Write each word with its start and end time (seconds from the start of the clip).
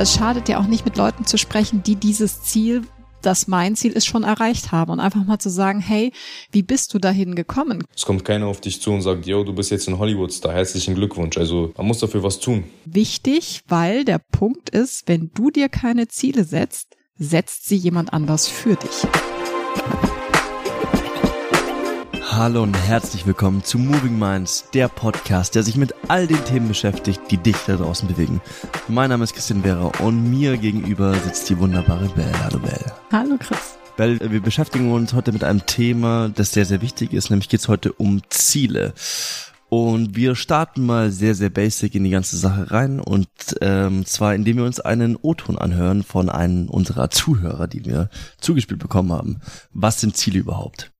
Es 0.00 0.14
schadet 0.14 0.48
ja 0.48 0.58
auch 0.58 0.66
nicht, 0.66 0.86
mit 0.86 0.96
Leuten 0.96 1.26
zu 1.26 1.36
sprechen, 1.36 1.82
die 1.82 1.94
dieses 1.94 2.42
Ziel 2.42 2.84
das 3.20 3.48
mein 3.48 3.76
Ziel 3.76 3.92
ist, 3.92 4.06
schon 4.06 4.22
erreicht 4.22 4.72
haben 4.72 4.90
und 4.92 4.98
einfach 4.98 5.26
mal 5.26 5.38
zu 5.38 5.50
sagen, 5.50 5.78
hey, 5.78 6.10
wie 6.52 6.62
bist 6.62 6.94
du 6.94 6.98
dahin 6.98 7.34
gekommen? 7.34 7.84
Es 7.94 8.06
kommt 8.06 8.24
keiner 8.24 8.46
auf 8.46 8.62
dich 8.62 8.80
zu 8.80 8.92
und 8.92 9.02
sagt, 9.02 9.26
yo, 9.26 9.44
du 9.44 9.52
bist 9.52 9.70
jetzt 9.70 9.88
in 9.88 9.98
Hollywood-Star, 9.98 10.54
herzlichen 10.54 10.94
Glückwunsch. 10.94 11.36
Also 11.36 11.74
man 11.76 11.86
muss 11.86 11.98
dafür 11.98 12.22
was 12.22 12.40
tun. 12.40 12.64
Wichtig, 12.86 13.60
weil 13.68 14.06
der 14.06 14.22
Punkt 14.32 14.70
ist, 14.70 15.06
wenn 15.06 15.30
du 15.34 15.50
dir 15.50 15.68
keine 15.68 16.08
Ziele 16.08 16.44
setzt, 16.44 16.96
setzt 17.18 17.68
sie 17.68 17.76
jemand 17.76 18.14
anders 18.14 18.48
für 18.48 18.76
dich. 18.76 19.06
Hallo 22.32 22.62
und 22.62 22.74
herzlich 22.74 23.26
willkommen 23.26 23.64
zu 23.64 23.76
Moving 23.76 24.16
Minds, 24.16 24.66
der 24.72 24.86
Podcast, 24.86 25.56
der 25.56 25.64
sich 25.64 25.76
mit 25.76 25.92
all 26.06 26.28
den 26.28 26.42
Themen 26.44 26.68
beschäftigt, 26.68 27.20
die 27.28 27.38
dich 27.38 27.56
da 27.66 27.74
draußen 27.74 28.06
bewegen. 28.06 28.40
Mein 28.86 29.10
Name 29.10 29.24
ist 29.24 29.34
Christian 29.34 29.62
Vera 29.62 29.90
und 29.98 30.30
mir 30.30 30.56
gegenüber 30.56 31.12
sitzt 31.14 31.50
die 31.50 31.58
wunderbare 31.58 32.08
Belle. 32.10 32.32
Hallo 32.44 32.60
Belle. 32.60 32.92
Hallo 33.10 33.36
Chris. 33.36 33.76
Belle, 33.96 34.30
wir 34.30 34.40
beschäftigen 34.40 34.92
uns 34.92 35.12
heute 35.12 35.32
mit 35.32 35.42
einem 35.42 35.66
Thema, 35.66 36.28
das 36.28 36.52
sehr, 36.52 36.66
sehr 36.66 36.80
wichtig 36.82 37.14
ist, 37.14 37.30
nämlich 37.30 37.48
geht 37.48 37.60
es 37.60 37.68
heute 37.68 37.92
um 37.92 38.22
Ziele. 38.28 38.94
Und 39.68 40.14
wir 40.14 40.36
starten 40.36 40.86
mal 40.86 41.10
sehr, 41.10 41.34
sehr 41.34 41.50
basic 41.50 41.96
in 41.96 42.04
die 42.04 42.10
ganze 42.10 42.36
Sache 42.36 42.70
rein 42.70 43.00
und 43.00 43.28
ähm, 43.60 44.06
zwar 44.06 44.36
indem 44.36 44.58
wir 44.58 44.64
uns 44.66 44.78
einen 44.78 45.16
O-Ton 45.20 45.58
anhören 45.58 46.04
von 46.04 46.28
einem 46.28 46.70
unserer 46.70 47.10
Zuhörer, 47.10 47.66
die 47.66 47.84
wir 47.84 48.08
zugespielt 48.40 48.78
bekommen 48.78 49.12
haben. 49.12 49.40
Was 49.72 50.00
sind 50.00 50.16
Ziele 50.16 50.38
überhaupt? 50.38 50.92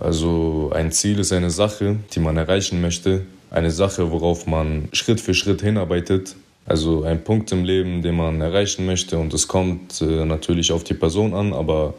Also 0.00 0.72
ein 0.74 0.92
Ziel 0.92 1.18
ist 1.18 1.32
eine 1.32 1.50
Sache, 1.50 1.96
die 2.14 2.20
man 2.20 2.36
erreichen 2.38 2.80
möchte, 2.80 3.26
eine 3.50 3.70
Sache, 3.70 4.10
worauf 4.10 4.46
man 4.46 4.88
Schritt 4.92 5.20
für 5.20 5.34
Schritt 5.34 5.60
hinarbeitet. 5.60 6.36
Also 6.66 7.02
ein 7.04 7.22
Punkt 7.22 7.52
im 7.52 7.64
Leben, 7.64 8.00
den 8.00 8.16
man 8.16 8.40
erreichen 8.40 8.86
möchte 8.86 9.18
und 9.18 9.34
es 9.34 9.46
kommt 9.46 10.00
äh, 10.00 10.24
natürlich 10.24 10.72
auf 10.72 10.84
die 10.84 10.94
Person 10.94 11.34
an, 11.34 11.52
aber 11.52 11.94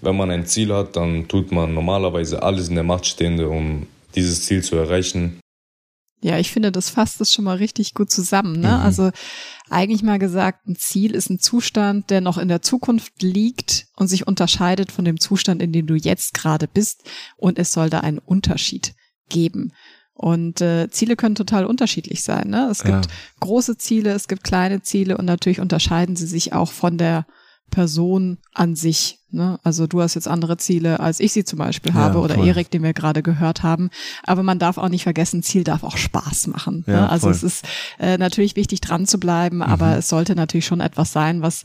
wenn 0.00 0.16
man 0.16 0.30
ein 0.30 0.46
Ziel 0.46 0.72
hat, 0.72 0.96
dann 0.96 1.28
tut 1.28 1.52
man 1.52 1.74
normalerweise 1.74 2.42
alles 2.42 2.68
in 2.68 2.74
der 2.74 2.84
Macht 2.84 3.06
Stehende, 3.06 3.48
um 3.48 3.86
dieses 4.14 4.44
Ziel 4.44 4.62
zu 4.62 4.76
erreichen. 4.76 5.41
Ja, 6.22 6.38
ich 6.38 6.52
finde, 6.52 6.70
das 6.70 6.88
fasst 6.88 7.20
es 7.20 7.32
schon 7.32 7.44
mal 7.44 7.56
richtig 7.56 7.94
gut 7.94 8.10
zusammen. 8.10 8.60
Ne? 8.60 8.68
Mhm. 8.68 8.82
Also 8.84 9.10
eigentlich 9.68 10.04
mal 10.04 10.20
gesagt, 10.20 10.68
ein 10.68 10.76
Ziel 10.76 11.16
ist 11.16 11.30
ein 11.30 11.40
Zustand, 11.40 12.10
der 12.10 12.20
noch 12.20 12.38
in 12.38 12.46
der 12.46 12.62
Zukunft 12.62 13.22
liegt 13.22 13.86
und 13.96 14.06
sich 14.06 14.26
unterscheidet 14.26 14.92
von 14.92 15.04
dem 15.04 15.18
Zustand, 15.18 15.60
in 15.60 15.72
dem 15.72 15.86
du 15.86 15.94
jetzt 15.94 16.34
gerade 16.34 16.68
bist. 16.68 17.02
Und 17.36 17.58
es 17.58 17.72
soll 17.72 17.90
da 17.90 18.00
einen 18.00 18.18
Unterschied 18.18 18.94
geben. 19.28 19.72
Und 20.14 20.60
äh, 20.60 20.88
Ziele 20.90 21.16
können 21.16 21.34
total 21.34 21.64
unterschiedlich 21.66 22.22
sein. 22.22 22.50
Ne? 22.50 22.68
Es 22.70 22.84
gibt 22.84 23.06
ja. 23.06 23.12
große 23.40 23.76
Ziele, 23.76 24.12
es 24.12 24.28
gibt 24.28 24.44
kleine 24.44 24.82
Ziele 24.82 25.16
und 25.18 25.24
natürlich 25.24 25.58
unterscheiden 25.58 26.14
sie 26.14 26.26
sich 26.26 26.52
auch 26.52 26.70
von 26.70 26.98
der 26.98 27.26
Person 27.72 28.38
an 28.54 28.76
sich. 28.76 29.18
Ne? 29.30 29.58
Also 29.64 29.88
du 29.88 30.00
hast 30.00 30.14
jetzt 30.14 30.28
andere 30.28 30.58
Ziele, 30.58 31.00
als 31.00 31.18
ich 31.18 31.32
sie 31.32 31.42
zum 31.42 31.58
Beispiel 31.58 31.94
habe 31.94 32.18
ja, 32.18 32.20
oder 32.20 32.36
Erik, 32.36 32.70
den 32.70 32.84
wir 32.84 32.92
gerade 32.92 33.22
gehört 33.24 33.64
haben. 33.64 33.90
Aber 34.22 34.44
man 34.44 34.60
darf 34.60 34.78
auch 34.78 34.88
nicht 34.88 35.02
vergessen, 35.02 35.42
Ziel 35.42 35.64
darf 35.64 35.82
auch 35.82 35.96
Spaß 35.96 36.46
machen. 36.46 36.84
Ne? 36.86 36.92
Ja, 36.92 37.00
ne? 37.00 37.10
Also 37.10 37.26
voll. 37.26 37.32
es 37.32 37.42
ist 37.42 37.64
äh, 37.98 38.18
natürlich 38.18 38.54
wichtig, 38.54 38.80
dran 38.80 39.06
zu 39.06 39.18
bleiben, 39.18 39.56
mhm. 39.56 39.62
aber 39.62 39.96
es 39.96 40.08
sollte 40.08 40.36
natürlich 40.36 40.66
schon 40.66 40.80
etwas 40.80 41.12
sein, 41.12 41.42
was 41.42 41.64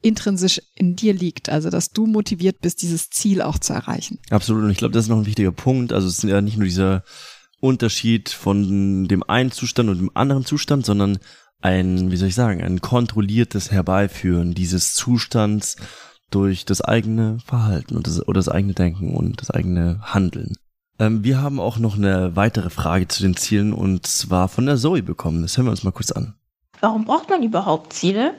intrinsisch 0.00 0.62
in 0.76 0.94
dir 0.94 1.12
liegt, 1.12 1.48
also 1.48 1.70
dass 1.70 1.90
du 1.90 2.06
motiviert 2.06 2.60
bist, 2.60 2.82
dieses 2.82 3.10
Ziel 3.10 3.42
auch 3.42 3.58
zu 3.58 3.72
erreichen. 3.72 4.20
Absolut, 4.30 4.62
und 4.62 4.70
ich 4.70 4.78
glaube, 4.78 4.92
das 4.92 5.04
ist 5.04 5.08
noch 5.08 5.18
ein 5.18 5.26
wichtiger 5.26 5.50
Punkt. 5.50 5.92
Also 5.92 6.06
es 6.06 6.18
ist 6.18 6.24
ja 6.24 6.40
nicht 6.40 6.56
nur 6.56 6.66
dieser 6.66 7.02
Unterschied 7.60 8.28
von 8.28 9.08
dem 9.08 9.24
einen 9.24 9.50
Zustand 9.50 9.90
und 9.90 9.98
dem 9.98 10.16
anderen 10.16 10.44
Zustand, 10.44 10.86
sondern 10.86 11.18
ein, 11.60 12.10
wie 12.10 12.16
soll 12.16 12.28
ich 12.28 12.34
sagen, 12.34 12.62
ein 12.62 12.80
kontrolliertes 12.80 13.70
Herbeiführen 13.70 14.54
dieses 14.54 14.94
Zustands 14.94 15.76
durch 16.30 16.64
das 16.64 16.80
eigene 16.80 17.38
Verhalten 17.44 17.96
und 17.96 18.06
das, 18.06 18.26
oder 18.26 18.38
das 18.38 18.48
eigene 18.48 18.74
Denken 18.74 19.16
und 19.16 19.40
das 19.40 19.50
eigene 19.50 20.00
Handeln. 20.02 20.54
Ähm, 20.98 21.24
wir 21.24 21.40
haben 21.40 21.60
auch 21.60 21.78
noch 21.78 21.96
eine 21.96 22.36
weitere 22.36 22.70
Frage 22.70 23.08
zu 23.08 23.22
den 23.22 23.36
Zielen 23.36 23.72
und 23.72 24.06
zwar 24.06 24.48
von 24.48 24.66
der 24.66 24.76
Zoe 24.76 25.02
bekommen. 25.02 25.42
Das 25.42 25.56
hören 25.56 25.66
wir 25.66 25.70
uns 25.70 25.84
mal 25.84 25.92
kurz 25.92 26.12
an. 26.12 26.34
Warum 26.80 27.04
braucht 27.04 27.30
man 27.30 27.42
überhaupt 27.42 27.92
Ziele? 27.92 28.34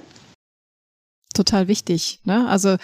Total 1.33 1.67
wichtig. 1.67 2.21
Ne? 2.23 2.47
Also 2.47 2.77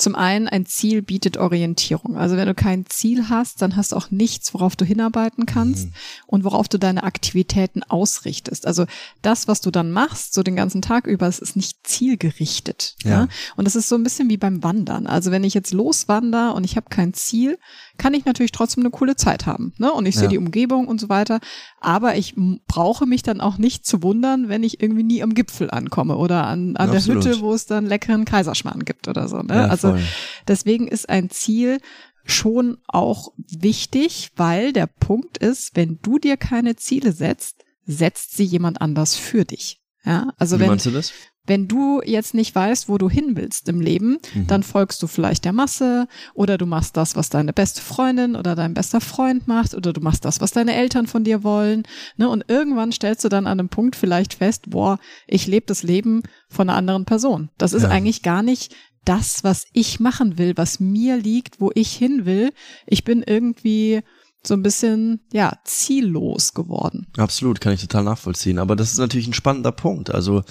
zum 0.00 0.14
einen, 0.14 0.48
ein 0.48 0.64
Ziel 0.64 1.02
bietet 1.02 1.36
Orientierung. 1.36 2.16
Also 2.16 2.36
wenn 2.36 2.46
du 2.46 2.54
kein 2.54 2.86
Ziel 2.86 3.28
hast, 3.28 3.60
dann 3.60 3.76
hast 3.76 3.92
du 3.92 3.96
auch 3.96 4.10
nichts, 4.10 4.54
worauf 4.54 4.74
du 4.74 4.84
hinarbeiten 4.84 5.44
kannst 5.44 5.88
mhm. 5.88 5.92
und 6.26 6.44
worauf 6.44 6.68
du 6.68 6.78
deine 6.78 7.02
Aktivitäten 7.02 7.82
ausrichtest. 7.82 8.66
Also 8.66 8.86
das, 9.20 9.46
was 9.46 9.60
du 9.60 9.70
dann 9.70 9.90
machst, 9.90 10.32
so 10.32 10.42
den 10.42 10.56
ganzen 10.56 10.80
Tag 10.80 11.06
über, 11.06 11.26
es 11.26 11.38
ist 11.38 11.54
nicht 11.54 11.86
zielgerichtet. 11.86 12.96
Ja. 13.04 13.10
ja? 13.10 13.28
Und 13.56 13.66
das 13.66 13.76
ist 13.76 13.88
so 13.90 13.94
ein 13.94 14.02
bisschen 14.02 14.30
wie 14.30 14.38
beim 14.38 14.62
Wandern. 14.62 15.06
Also 15.06 15.30
wenn 15.30 15.44
ich 15.44 15.52
jetzt 15.52 15.72
loswander 15.72 16.54
und 16.54 16.64
ich 16.64 16.76
habe 16.76 16.86
kein 16.88 17.12
Ziel, 17.12 17.58
kann 17.98 18.14
ich 18.14 18.24
natürlich 18.24 18.52
trotzdem 18.52 18.82
eine 18.82 18.90
coole 18.90 19.16
Zeit 19.16 19.44
haben. 19.44 19.74
Ne? 19.76 19.92
Und 19.92 20.06
ich 20.06 20.14
sehe 20.14 20.24
ja. 20.24 20.30
die 20.30 20.38
Umgebung 20.38 20.88
und 20.88 20.98
so 20.98 21.10
weiter. 21.10 21.40
Aber 21.80 22.16
ich 22.16 22.34
brauche 22.66 23.04
mich 23.04 23.22
dann 23.22 23.42
auch 23.42 23.58
nicht 23.58 23.84
zu 23.84 24.02
wundern, 24.02 24.48
wenn 24.48 24.62
ich 24.62 24.82
irgendwie 24.82 25.02
nie 25.02 25.22
am 25.22 25.34
Gipfel 25.34 25.70
ankomme 25.70 26.16
oder 26.16 26.46
an, 26.46 26.76
an 26.76 26.90
der 26.90 27.04
Hütte, 27.04 27.40
wo 27.40 27.52
es 27.52 27.66
dann 27.66 27.84
leckeren 27.84 28.24
Kaiserschmarrn 28.24 28.86
gibt 28.86 29.08
oder 29.08 29.28
so. 29.28 29.42
Ne? 29.42 29.54
Ja, 29.54 29.64
also 29.94 30.06
deswegen 30.48 30.88
ist 30.88 31.08
ein 31.08 31.30
Ziel 31.30 31.78
schon 32.24 32.78
auch 32.86 33.32
wichtig, 33.36 34.30
weil 34.36 34.72
der 34.72 34.86
Punkt 34.86 35.38
ist, 35.38 35.76
wenn 35.76 35.98
du 36.02 36.18
dir 36.18 36.36
keine 36.36 36.76
Ziele 36.76 37.12
setzt, 37.12 37.64
setzt 37.86 38.36
sie 38.36 38.44
jemand 38.44 38.80
anders 38.80 39.16
für 39.16 39.44
dich. 39.44 39.80
Ja, 40.04 40.32
also 40.38 40.56
Wie 40.56 40.60
wenn, 40.62 40.68
meinst 40.68 40.86
du 40.86 40.90
das? 40.90 41.12
wenn 41.46 41.66
du 41.66 42.00
jetzt 42.04 42.32
nicht 42.32 42.54
weißt, 42.54 42.88
wo 42.88 42.96
du 42.96 43.10
hin 43.10 43.32
willst 43.34 43.68
im 43.68 43.80
Leben, 43.80 44.18
mhm. 44.34 44.46
dann 44.46 44.62
folgst 44.62 45.02
du 45.02 45.06
vielleicht 45.06 45.44
der 45.44 45.52
Masse 45.52 46.06
oder 46.32 46.56
du 46.58 46.64
machst 46.64 46.96
das, 46.96 47.16
was 47.16 47.28
deine 47.28 47.52
beste 47.52 47.82
Freundin 47.82 48.36
oder 48.36 48.54
dein 48.54 48.72
bester 48.72 49.00
Freund 49.00 49.48
macht 49.48 49.74
oder 49.74 49.92
du 49.92 50.00
machst 50.00 50.24
das, 50.24 50.40
was 50.40 50.52
deine 50.52 50.74
Eltern 50.74 51.06
von 51.06 51.24
dir 51.24 51.42
wollen. 51.42 51.82
Ne? 52.16 52.28
Und 52.28 52.44
irgendwann 52.48 52.92
stellst 52.92 53.24
du 53.24 53.28
dann 53.28 53.46
an 53.46 53.58
einem 53.58 53.68
Punkt 53.68 53.96
vielleicht 53.96 54.34
fest, 54.34 54.70
boah, 54.70 54.98
ich 55.26 55.46
lebe 55.46 55.66
das 55.66 55.82
Leben 55.82 56.22
von 56.48 56.68
einer 56.68 56.78
anderen 56.78 57.04
Person. 57.04 57.50
Das 57.58 57.72
ist 57.72 57.82
ja. 57.82 57.88
eigentlich 57.88 58.22
gar 58.22 58.42
nicht 58.42 58.74
das, 59.04 59.44
was 59.44 59.66
ich 59.72 60.00
machen 60.00 60.38
will, 60.38 60.56
was 60.56 60.80
mir 60.80 61.16
liegt, 61.16 61.60
wo 61.60 61.70
ich 61.74 61.92
hin 61.92 62.26
will. 62.26 62.52
Ich 62.86 63.04
bin 63.04 63.22
irgendwie 63.22 64.02
so 64.44 64.54
ein 64.54 64.62
bisschen, 64.62 65.20
ja, 65.32 65.58
ziellos 65.64 66.54
geworden. 66.54 67.06
Absolut, 67.16 67.60
kann 67.60 67.72
ich 67.72 67.80
total 67.80 68.04
nachvollziehen. 68.04 68.58
Aber 68.58 68.76
das 68.76 68.92
ist 68.92 68.98
natürlich 68.98 69.26
ein 69.26 69.34
spannender 69.34 69.72
Punkt. 69.72 70.10
Also, 70.10 70.42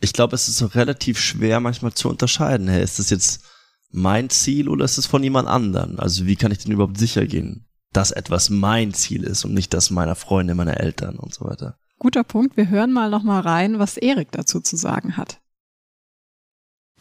ich 0.00 0.12
glaube, 0.12 0.34
es 0.34 0.48
ist 0.48 0.62
auch 0.62 0.74
relativ 0.74 1.18
schwer 1.18 1.60
manchmal 1.60 1.94
zu 1.94 2.08
unterscheiden. 2.08 2.68
Hey, 2.68 2.82
ist 2.82 2.98
das 2.98 3.10
jetzt 3.10 3.44
mein 3.90 4.28
Ziel 4.28 4.68
oder 4.68 4.84
ist 4.84 4.98
es 4.98 5.06
von 5.06 5.22
jemand 5.22 5.48
anderen? 5.48 5.98
Also, 5.98 6.26
wie 6.26 6.36
kann 6.36 6.52
ich 6.52 6.58
denn 6.58 6.72
überhaupt 6.72 6.98
sicher 6.98 7.26
gehen, 7.26 7.66
dass 7.92 8.10
etwas 8.10 8.50
mein 8.50 8.92
Ziel 8.92 9.24
ist 9.24 9.44
und 9.44 9.54
nicht 9.54 9.72
das 9.72 9.90
meiner 9.90 10.16
Freunde, 10.16 10.54
meiner 10.54 10.80
Eltern 10.80 11.16
und 11.16 11.32
so 11.32 11.46
weiter? 11.46 11.78
Guter 11.98 12.24
Punkt. 12.24 12.56
Wir 12.56 12.68
hören 12.68 12.92
mal 12.92 13.08
noch 13.08 13.22
mal 13.22 13.40
rein, 13.40 13.78
was 13.78 13.96
Erik 13.96 14.32
dazu 14.32 14.60
zu 14.60 14.76
sagen 14.76 15.16
hat. 15.16 15.40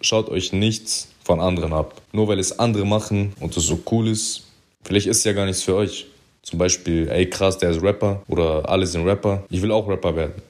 Schaut 0.06 0.28
euch 0.28 0.52
nichts 0.52 1.08
von 1.24 1.40
anderen 1.40 1.72
ab. 1.72 2.02
Nur 2.12 2.28
weil 2.28 2.38
es 2.38 2.59
andere 2.59 2.86
machen 2.86 3.31
und 3.40 3.56
es 3.56 3.64
so 3.64 3.80
cool 3.90 4.09
ist, 4.09 4.44
vielleicht 4.84 5.08
ist 5.08 5.19
es 5.19 5.24
ja 5.24 5.31
gar 5.31 5.46
nichts 5.46 5.64
für 5.64 5.75
euch. 5.75 6.08
Zum 6.41 6.59
Beispiel, 6.59 7.08
ey 7.08 7.30
krass, 7.30 7.58
der 7.58 7.69
ist 7.69 7.81
Rapper 7.81 8.22
oder 8.28 8.68
alle 8.68 8.86
sind 8.86 9.06
Rapper. 9.06 9.46
Ich 9.50 9.62
will 9.62 9.72
auch 9.72 9.88
Rapper 9.88 10.14
werden. 10.14 10.41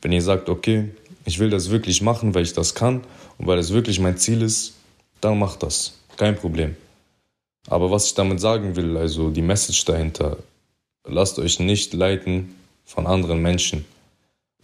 Wenn 0.00 0.12
ihr 0.12 0.22
sagt, 0.22 0.48
okay, 0.48 0.88
ich 1.26 1.38
will 1.38 1.50
das 1.50 1.68
wirklich 1.68 2.00
machen, 2.00 2.34
weil 2.34 2.44
ich 2.44 2.54
das 2.54 2.74
kann 2.74 3.02
und 3.36 3.46
weil 3.46 3.58
es 3.58 3.70
wirklich 3.70 4.00
mein 4.00 4.16
Ziel 4.16 4.40
ist, 4.40 4.72
dann 5.20 5.38
macht 5.38 5.62
das. 5.62 5.92
Kein 6.16 6.34
Problem. 6.34 6.74
Aber 7.68 7.90
was 7.90 8.06
ich 8.06 8.14
damit 8.14 8.40
sagen 8.40 8.76
will, 8.76 8.96
also 8.96 9.28
die 9.28 9.42
Message 9.42 9.84
dahinter, 9.84 10.38
lasst 11.06 11.38
euch 11.38 11.60
nicht 11.60 11.92
leiten 11.92 12.54
von 12.86 13.06
anderen 13.06 13.42
Menschen. 13.42 13.84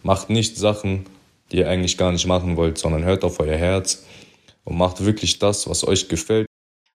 Macht 0.01 0.31
nicht 0.31 0.57
Sachen, 0.57 1.05
die 1.51 1.57
ihr 1.57 1.69
eigentlich 1.69 1.99
gar 1.99 2.11
nicht 2.11 2.25
machen 2.25 2.57
wollt, 2.57 2.79
sondern 2.79 3.05
hört 3.05 3.23
auf 3.23 3.39
euer 3.39 3.55
Herz 3.55 4.05
und 4.69 4.77
macht 4.77 5.03
wirklich 5.03 5.39
das, 5.39 5.67
was 5.67 5.85
euch 5.85 6.07
gefällt 6.07 6.45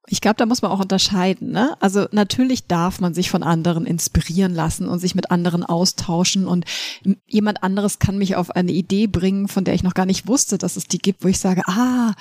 ich 0.06 0.20
glaube, 0.20 0.36
da 0.36 0.46
muss 0.46 0.60
man 0.60 0.70
auch 0.70 0.80
unterscheiden. 0.80 1.50
Ne? 1.50 1.76
Also 1.80 2.06
natürlich 2.12 2.66
darf 2.66 3.00
man 3.00 3.14
sich 3.14 3.30
von 3.30 3.42
anderen 3.42 3.86
inspirieren 3.86 4.54
lassen 4.54 4.86
und 4.86 4.98
sich 4.98 5.14
mit 5.14 5.30
anderen 5.30 5.62
austauschen 5.62 6.46
und 6.46 6.66
jemand 7.26 7.62
anderes 7.62 7.98
kann 7.98 8.18
mich 8.18 8.36
auf 8.36 8.50
eine 8.50 8.72
Idee 8.72 9.06
bringen, 9.06 9.48
von 9.48 9.64
der 9.64 9.74
ich 9.74 9.82
noch 9.82 9.94
gar 9.94 10.06
nicht 10.06 10.26
wusste, 10.28 10.58
dass 10.58 10.76
es 10.76 10.86
die 10.88 10.98
gibt, 10.98 11.24
wo 11.24 11.28
ich 11.28 11.38
sage, 11.38 11.62
ah, 11.66 12.14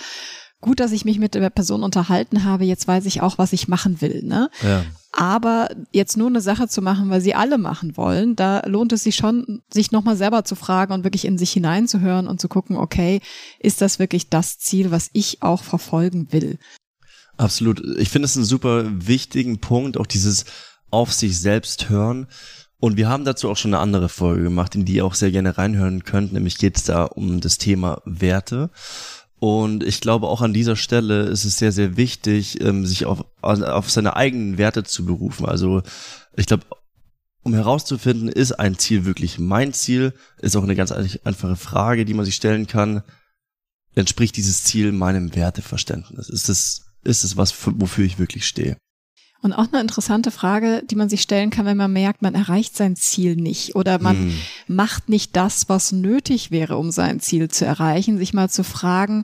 gut, 0.64 0.80
dass 0.80 0.94
ich 0.94 1.06
mich 1.06 1.20
mit 1.20 1.36
der 1.36 1.50
Person 1.50 1.84
unterhalten 1.84 2.46
habe, 2.46 2.64
jetzt 2.64 2.88
weiß 2.88 3.06
ich 3.06 3.22
auch, 3.22 3.38
was 3.38 3.54
ich 3.54 3.68
machen 3.68 4.02
will. 4.02 4.24
Ne? 4.24 4.50
Ja. 4.64 4.86
Aber 5.12 5.68
jetzt 5.92 6.18
nur 6.18 6.28
eine 6.28 6.42
Sache 6.42 6.70
zu 6.70 6.82
machen, 6.82 7.10
weil 7.10 7.22
sie 7.22 7.36
alle 7.36 7.58
machen 7.58 7.98
wollen, 7.98 8.36
da 8.36 8.66
lohnt 8.66 8.94
es 8.94 9.04
sich 9.04 9.16
schon, 9.16 9.62
sich 9.72 9.92
nochmal 9.92 10.16
selber 10.16 10.46
zu 10.46 10.56
fragen 10.56 10.94
und 10.94 11.04
wirklich 11.04 11.26
in 11.26 11.38
sich 11.38 11.52
hineinzuhören 11.52 12.28
und 12.28 12.40
zu 12.40 12.48
gucken, 12.48 12.78
okay, 12.78 13.20
ist 13.60 13.82
das 13.82 14.00
wirklich 14.00 14.30
das 14.30 14.58
Ziel, 14.58 14.90
was 14.90 15.10
ich 15.12 15.44
auch 15.44 15.64
verfolgen 15.64 16.32
will? 16.32 16.58
Absolut. 17.36 17.84
Ich 17.98 18.10
finde 18.10 18.28
es 18.28 18.38
einen 18.38 18.46
super 18.46 18.86
wichtigen 18.88 19.60
Punkt, 19.60 19.98
auch 19.98 20.08
dieses 20.08 20.46
auf 20.90 21.12
sich 21.12 21.38
selbst 21.40 21.90
hören. 21.90 22.28
Und 22.80 22.98
wir 22.98 23.10
haben 23.10 23.26
dazu 23.26 23.50
auch 23.50 23.58
schon 23.58 23.74
eine 23.74 23.82
andere 23.82 24.10
Folge 24.10 24.44
gemacht, 24.44 24.76
in 24.76 24.86
die 24.86 24.96
ihr 24.96 25.06
auch 25.06 25.16
sehr 25.16 25.32
gerne 25.32 25.58
reinhören 25.58 26.04
könnt. 26.04 26.34
Nämlich 26.34 26.58
geht 26.58 26.78
es 26.78 26.84
da 26.84 27.06
um 27.06 27.40
das 27.42 27.58
Thema 27.58 28.02
Werte. 28.06 28.72
Und 29.44 29.84
ich 29.84 30.00
glaube, 30.00 30.30
auch 30.30 30.40
an 30.40 30.54
dieser 30.54 30.78
Stelle 30.78 31.24
ist 31.24 31.44
es 31.44 31.58
sehr, 31.58 31.74
sehr 31.74 31.98
wichtig, 31.98 32.62
ähm, 32.62 32.86
sich 32.86 33.06
auf, 33.06 33.26
auf 33.42 33.92
seine 33.92 34.16
eigenen 34.16 34.58
Werte 34.58 34.86
zu 34.86 35.06
berufen. 35.06 35.46
Also 35.46 35.82
ich 36.38 36.46
glaube, 36.46 36.64
um 37.44 37.54
herauszufinden, 37.54 38.30
ist 38.30 38.54
ein 38.54 38.78
Ziel 38.78 39.04
wirklich 39.04 39.40
mein 39.40 39.74
Ziel, 39.74 40.14
ist 40.40 40.56
auch 40.56 40.64
eine 40.64 40.78
ganz 40.78 40.94
einfache 40.94 41.58
Frage, 41.58 42.06
die 42.06 42.14
man 42.14 42.24
sich 42.24 42.36
stellen 42.36 42.68
kann. 42.68 43.04
Entspricht 43.96 44.38
dieses 44.38 44.64
Ziel 44.64 44.94
meinem 44.94 45.36
Werteverständnis? 45.36 46.30
Ist 46.30 46.48
es, 46.48 46.86
ist 47.04 47.26
es 47.26 47.36
was, 47.36 47.54
wofür 47.66 48.06
ich 48.06 48.20
wirklich 48.20 48.48
stehe? 48.48 48.78
Und 49.44 49.52
auch 49.52 49.68
eine 49.74 49.82
interessante 49.82 50.32
Frage, 50.32 50.84
die 50.90 50.96
man 50.96 51.10
sich 51.10 51.22
stellen 51.22 51.50
kann, 51.50 51.66
wenn 51.66 51.76
man 51.76 51.92
merkt, 51.92 52.22
man 52.22 52.34
erreicht 52.34 52.78
sein 52.78 52.96
Ziel 52.96 53.36
nicht 53.36 53.76
oder 53.76 54.02
man 54.02 54.16
hm. 54.16 54.34
macht 54.68 55.10
nicht 55.10 55.36
das, 55.36 55.68
was 55.68 55.92
nötig 55.92 56.50
wäre, 56.50 56.78
um 56.78 56.92
sein 56.92 57.20
Ziel 57.20 57.50
zu 57.50 57.66
erreichen, 57.66 58.18
sich 58.18 58.34
mal 58.34 58.50
zu 58.50 58.64
fragen, 58.64 59.24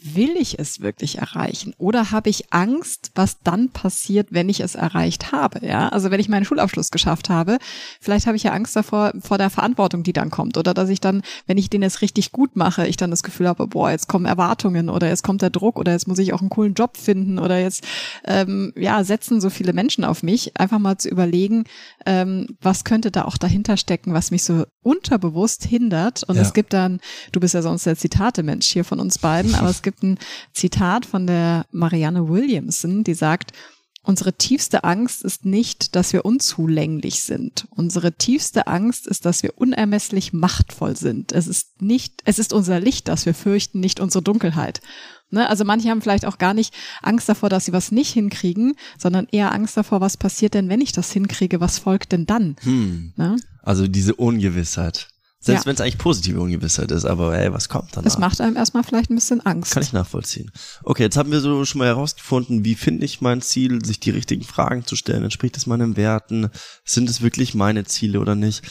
will 0.00 0.36
ich 0.36 0.58
es 0.58 0.80
wirklich 0.80 1.18
erreichen? 1.18 1.74
Oder 1.76 2.12
habe 2.12 2.30
ich 2.30 2.52
Angst, 2.52 3.10
was 3.16 3.40
dann 3.42 3.70
passiert, 3.70 4.28
wenn 4.30 4.48
ich 4.48 4.60
es 4.60 4.76
erreicht 4.76 5.32
habe? 5.32 5.66
Ja, 5.66 5.88
also 5.88 6.10
wenn 6.10 6.20
ich 6.20 6.28
meinen 6.28 6.44
Schulabschluss 6.44 6.90
geschafft 6.90 7.30
habe, 7.30 7.58
vielleicht 8.00 8.26
habe 8.26 8.36
ich 8.36 8.44
ja 8.44 8.52
Angst 8.52 8.76
davor, 8.76 9.12
vor 9.20 9.38
der 9.38 9.50
Verantwortung, 9.50 10.04
die 10.04 10.12
dann 10.12 10.30
kommt. 10.30 10.56
Oder 10.56 10.72
dass 10.72 10.88
ich 10.88 11.00
dann, 11.00 11.22
wenn 11.46 11.58
ich 11.58 11.68
den 11.68 11.82
jetzt 11.82 12.00
richtig 12.00 12.30
gut 12.30 12.54
mache, 12.54 12.86
ich 12.86 12.96
dann 12.96 13.10
das 13.10 13.24
Gefühl 13.24 13.48
habe, 13.48 13.66
boah, 13.66 13.90
jetzt 13.90 14.08
kommen 14.08 14.24
Erwartungen 14.24 14.88
oder 14.88 15.08
jetzt 15.08 15.24
kommt 15.24 15.42
der 15.42 15.50
Druck 15.50 15.78
oder 15.78 15.92
jetzt 15.92 16.06
muss 16.06 16.18
ich 16.20 16.32
auch 16.32 16.40
einen 16.40 16.50
coolen 16.50 16.74
Job 16.74 16.96
finden 16.96 17.40
oder 17.40 17.58
jetzt, 17.58 17.84
ähm, 18.24 18.72
ja, 18.76 19.02
setzen 19.02 19.40
so 19.40 19.50
viele 19.50 19.72
Menschen 19.72 20.04
auf 20.04 20.22
mich. 20.22 20.56
Einfach 20.56 20.78
mal 20.78 20.98
zu 20.98 21.08
überlegen, 21.08 21.64
ähm, 22.06 22.46
was 22.60 22.84
könnte 22.84 23.10
da 23.10 23.24
auch 23.24 23.36
dahinter 23.36 23.76
stecken, 23.76 24.14
was 24.14 24.30
mich 24.30 24.44
so 24.44 24.64
unterbewusst 24.82 25.64
hindert. 25.64 26.22
Und 26.24 26.36
ja. 26.36 26.42
es 26.42 26.52
gibt 26.54 26.72
dann, 26.72 27.00
du 27.32 27.40
bist 27.40 27.54
ja 27.54 27.62
sonst 27.62 27.84
der 27.84 27.96
Zitate-Mensch 27.96 28.66
hier 28.66 28.84
von 28.84 29.00
uns 29.00 29.18
beiden, 29.18 29.54
aber 29.56 29.68
es 29.68 29.82
gibt 29.82 29.87
gibt 29.88 30.02
ein 30.02 30.18
Zitat 30.52 31.06
von 31.06 31.26
der 31.26 31.66
Marianne 31.72 32.28
Williamson, 32.28 33.04
die 33.04 33.14
sagt, 33.14 33.52
Unsere 34.08 34.32
tiefste 34.32 34.84
Angst 34.84 35.22
ist 35.22 35.44
nicht, 35.44 35.94
dass 35.94 36.14
wir 36.14 36.24
unzulänglich 36.24 37.20
sind. 37.20 37.66
Unsere 37.68 38.12
tiefste 38.12 38.66
Angst 38.66 39.06
ist, 39.06 39.26
dass 39.26 39.42
wir 39.42 39.58
unermesslich 39.58 40.32
machtvoll 40.32 40.96
sind. 40.96 41.32
Es 41.32 41.46
ist 41.46 41.82
nicht, 41.82 42.22
es 42.24 42.38
ist 42.38 42.54
unser 42.54 42.80
Licht, 42.80 43.08
das 43.08 43.26
wir 43.26 43.34
fürchten, 43.34 43.80
nicht 43.80 44.00
unsere 44.00 44.22
Dunkelheit. 44.22 44.80
Ne? 45.28 45.46
Also 45.46 45.64
manche 45.64 45.90
haben 45.90 46.00
vielleicht 46.00 46.24
auch 46.24 46.38
gar 46.38 46.54
nicht 46.54 46.72
Angst 47.02 47.28
davor, 47.28 47.50
dass 47.50 47.66
sie 47.66 47.74
was 47.74 47.92
nicht 47.92 48.14
hinkriegen, 48.14 48.76
sondern 48.96 49.26
eher 49.30 49.52
Angst 49.52 49.76
davor, 49.76 50.00
was 50.00 50.16
passiert 50.16 50.54
denn, 50.54 50.70
wenn 50.70 50.80
ich 50.80 50.92
das 50.92 51.12
hinkriege, 51.12 51.60
was 51.60 51.78
folgt 51.78 52.12
denn 52.12 52.24
dann? 52.24 52.56
Hm. 52.62 53.12
Ne? 53.16 53.36
Also 53.62 53.88
diese 53.88 54.14
Ungewissheit. 54.14 55.08
Selbst 55.40 55.62
ja. 55.62 55.66
wenn 55.66 55.74
es 55.74 55.80
eigentlich 55.80 55.98
positive 55.98 56.40
Ungewissheit 56.40 56.90
ist, 56.90 57.04
aber 57.04 57.38
ey, 57.38 57.52
was 57.52 57.68
kommt 57.68 57.96
dann? 57.96 58.04
Es 58.04 58.18
macht 58.18 58.40
einem 58.40 58.56
erstmal 58.56 58.82
vielleicht 58.82 59.10
ein 59.10 59.14
bisschen 59.14 59.40
Angst. 59.46 59.72
Kann 59.72 59.84
ich 59.84 59.92
nachvollziehen. 59.92 60.50
Okay, 60.82 61.04
jetzt 61.04 61.16
haben 61.16 61.30
wir 61.30 61.40
so 61.40 61.64
schon 61.64 61.78
mal 61.78 61.86
herausgefunden, 61.86 62.64
wie 62.64 62.74
finde 62.74 63.04
ich 63.04 63.20
mein 63.20 63.40
Ziel, 63.40 63.84
sich 63.84 64.00
die 64.00 64.10
richtigen 64.10 64.42
Fragen 64.42 64.84
zu 64.84 64.96
stellen, 64.96 65.22
entspricht 65.22 65.56
es 65.56 65.66
meinen 65.66 65.96
Werten, 65.96 66.50
sind 66.84 67.08
es 67.08 67.22
wirklich 67.22 67.54
meine 67.54 67.84
Ziele 67.84 68.18
oder 68.18 68.34
nicht? 68.34 68.62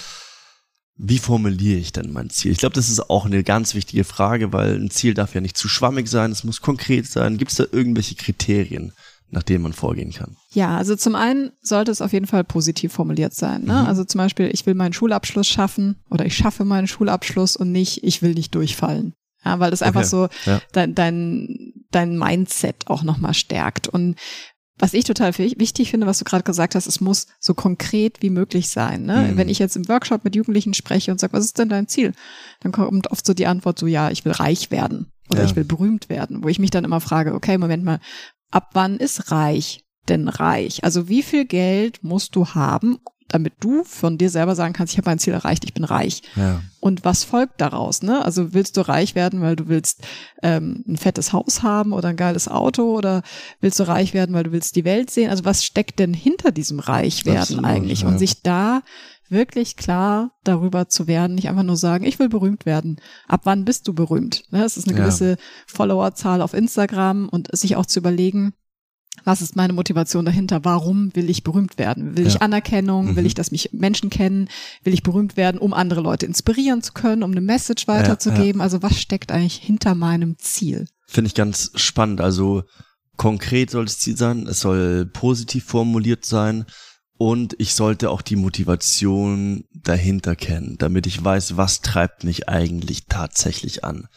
Wie 0.97 1.19
formuliere 1.19 1.79
ich 1.79 1.93
denn 1.93 2.11
mein 2.11 2.31
Ziel? 2.31 2.51
Ich 2.51 2.57
glaube, 2.57 2.75
das 2.75 2.89
ist 2.89 3.09
auch 3.09 3.25
eine 3.25 3.43
ganz 3.43 3.73
wichtige 3.73 4.03
Frage, 4.03 4.51
weil 4.51 4.75
ein 4.75 4.89
Ziel 4.89 5.13
darf 5.13 5.35
ja 5.35 5.41
nicht 5.41 5.55
zu 5.55 5.69
schwammig 5.69 6.09
sein, 6.09 6.31
es 6.31 6.43
muss 6.43 6.59
konkret 6.59 7.07
sein. 7.07 7.37
Gibt 7.37 7.51
es 7.51 7.57
da 7.57 7.65
irgendwelche 7.71 8.15
Kriterien? 8.15 8.91
Nach 9.29 9.43
dem 9.43 9.61
man 9.61 9.73
vorgehen 9.73 10.11
kann? 10.11 10.37
Ja, 10.51 10.77
also 10.77 10.95
zum 10.95 11.15
einen 11.15 11.51
sollte 11.61 11.91
es 11.91 12.01
auf 12.01 12.13
jeden 12.13 12.27
Fall 12.27 12.43
positiv 12.43 12.93
formuliert 12.93 13.33
sein. 13.33 13.63
Ne? 13.63 13.73
Mhm. 13.73 13.87
Also 13.87 14.03
zum 14.03 14.19
Beispiel, 14.19 14.49
ich 14.51 14.65
will 14.65 14.73
meinen 14.73 14.93
Schulabschluss 14.93 15.47
schaffen 15.47 15.97
oder 16.09 16.25
ich 16.25 16.35
schaffe 16.35 16.65
meinen 16.65 16.87
Schulabschluss 16.87 17.55
und 17.55 17.71
nicht, 17.71 18.03
ich 18.03 18.21
will 18.21 18.33
nicht 18.33 18.55
durchfallen. 18.55 19.13
Ja, 19.43 19.59
weil 19.59 19.71
das 19.71 19.81
okay. 19.81 19.89
einfach 19.89 20.03
so 20.03 20.27
ja. 20.45 20.61
dein, 20.71 20.95
dein, 20.95 21.73
dein 21.91 22.17
Mindset 22.17 22.87
auch 22.87 23.03
nochmal 23.03 23.33
stärkt. 23.33 23.87
Und 23.87 24.15
was 24.79 24.93
ich 24.93 25.05
total 25.05 25.35
wichtig 25.37 25.89
finde, 25.89 26.05
was 26.05 26.19
du 26.19 26.25
gerade 26.25 26.43
gesagt 26.43 26.75
hast, 26.75 26.85
es 26.85 27.01
muss 27.01 27.27
so 27.39 27.53
konkret 27.53 28.21
wie 28.21 28.29
möglich 28.29 28.69
sein. 28.69 29.03
Ne? 29.05 29.29
Mhm. 29.31 29.37
Wenn 29.37 29.49
ich 29.49 29.59
jetzt 29.59 29.75
im 29.75 29.87
Workshop 29.87 30.23
mit 30.23 30.35
Jugendlichen 30.35 30.73
spreche 30.73 31.11
und 31.11 31.19
sage, 31.19 31.33
was 31.33 31.45
ist 31.45 31.57
denn 31.57 31.69
dein 31.69 31.87
Ziel? 31.87 32.13
Dann 32.61 32.71
kommt 32.71 33.11
oft 33.11 33.25
so 33.25 33.33
die 33.33 33.47
Antwort 33.47 33.79
so, 33.79 33.87
ja, 33.87 34.11
ich 34.11 34.23
will 34.23 34.33
reich 34.33 34.69
werden 34.69 35.11
oder 35.29 35.39
ja. 35.39 35.45
ich 35.45 35.55
will 35.55 35.63
berühmt 35.63 36.09
werden, 36.09 36.43
wo 36.43 36.47
ich 36.47 36.59
mich 36.59 36.69
dann 36.69 36.85
immer 36.85 37.01
frage, 37.01 37.33
okay, 37.33 37.57
Moment 37.57 37.83
mal, 37.83 37.99
ab 38.51 38.69
wann 38.73 38.97
ist 38.97 39.31
reich 39.31 39.83
denn 40.09 40.27
reich? 40.27 40.83
Also 40.83 41.09
wie 41.09 41.23
viel 41.23 41.45
Geld 41.45 42.03
musst 42.03 42.35
du 42.35 42.47
haben, 42.47 42.99
damit 43.27 43.53
du 43.59 43.83
von 43.83 44.17
dir 44.17 44.29
selber 44.29 44.55
sagen 44.55 44.73
kannst, 44.73 44.93
ich 44.93 44.97
habe 44.97 45.09
mein 45.09 45.19
Ziel 45.19 45.33
erreicht, 45.33 45.65
ich 45.65 45.73
bin 45.73 45.83
reich. 45.83 46.21
Ja. 46.35 46.61
Und 46.79 47.03
was 47.03 47.25
folgt 47.25 47.59
daraus? 47.59 48.01
Ne? 48.01 48.23
Also 48.23 48.53
willst 48.53 48.77
du 48.77 48.87
reich 48.87 49.15
werden, 49.15 49.41
weil 49.41 49.55
du 49.55 49.67
willst 49.67 50.07
ähm, 50.41 50.83
ein 50.87 50.97
fettes 50.97 51.33
Haus 51.33 51.61
haben 51.61 51.91
oder 51.91 52.09
ein 52.09 52.15
geiles 52.15 52.47
Auto 52.47 52.95
oder 52.95 53.23
willst 53.59 53.79
du 53.79 53.83
reich 53.83 54.13
werden, 54.13 54.33
weil 54.33 54.43
du 54.43 54.51
willst 54.51 54.75
die 54.75 54.85
Welt 54.85 55.11
sehen? 55.11 55.29
Also 55.29 55.43
was 55.43 55.65
steckt 55.65 55.99
denn 55.99 56.13
hinter 56.13 56.51
diesem 56.51 56.79
Reichwerden 56.79 57.41
Absolut, 57.41 57.65
eigentlich? 57.65 58.01
Ja. 58.01 58.07
Und 58.07 58.17
sich 58.17 58.41
da 58.43 58.81
wirklich 59.29 59.75
klar 59.75 60.31
darüber 60.43 60.87
zu 60.89 61.07
werden, 61.07 61.35
nicht 61.35 61.49
einfach 61.49 61.63
nur 61.63 61.77
sagen, 61.77 62.05
ich 62.05 62.19
will 62.19 62.29
berühmt 62.29 62.65
werden. 62.65 62.99
Ab 63.27 63.41
wann 63.43 63.65
bist 63.65 63.87
du 63.87 63.93
berühmt? 63.93 64.43
Ne? 64.51 64.63
Es 64.63 64.77
ist 64.77 64.87
eine 64.87 64.97
gewisse 64.97 65.31
ja. 65.31 65.37
Followerzahl 65.67 66.41
auf 66.41 66.53
Instagram 66.53 67.29
und 67.29 67.55
sich 67.55 67.75
auch 67.75 67.85
zu 67.85 67.99
überlegen, 67.99 68.53
was 69.23 69.41
ist 69.41 69.55
meine 69.55 69.73
Motivation 69.73 70.25
dahinter? 70.25 70.63
Warum 70.63 71.13
will 71.15 71.29
ich 71.29 71.43
berühmt 71.43 71.77
werden? 71.77 72.15
Will 72.15 72.25
ja. 72.25 72.29
ich 72.29 72.41
Anerkennung? 72.41 73.11
Mhm. 73.11 73.15
Will 73.15 73.25
ich, 73.25 73.33
dass 73.33 73.51
mich 73.51 73.71
Menschen 73.73 74.09
kennen? 74.09 74.47
Will 74.83 74.93
ich 74.93 75.03
berühmt 75.03 75.37
werden, 75.37 75.57
um 75.57 75.73
andere 75.73 76.01
Leute 76.01 76.25
inspirieren 76.25 76.81
zu 76.81 76.93
können, 76.93 77.23
um 77.23 77.31
eine 77.31 77.41
Message 77.41 77.87
weiterzugeben? 77.87 78.45
Ja, 78.45 78.57
ja. 78.57 78.63
Also 78.63 78.83
was 78.83 78.99
steckt 78.99 79.31
eigentlich 79.31 79.57
hinter 79.57 79.95
meinem 79.95 80.37
Ziel? 80.37 80.87
Finde 81.07 81.29
ich 81.29 81.35
ganz 81.35 81.71
spannend. 81.75 82.21
Also 82.21 82.63
konkret 83.17 83.71
soll 83.71 83.85
das 83.85 83.99
Ziel 83.99 84.15
sein. 84.15 84.47
Es 84.47 84.59
soll 84.59 85.05
positiv 85.07 85.65
formuliert 85.65 86.25
sein 86.25 86.65
und 87.17 87.55
ich 87.57 87.73
sollte 87.73 88.09
auch 88.09 88.21
die 88.21 88.35
Motivation 88.35 89.65
dahinter 89.73 90.35
kennen, 90.35 90.77
damit 90.77 91.07
ich 91.07 91.23
weiß, 91.23 91.57
was 91.57 91.81
treibt 91.81 92.23
mich 92.23 92.47
eigentlich 92.49 93.05
tatsächlich 93.07 93.83
an. 93.83 94.07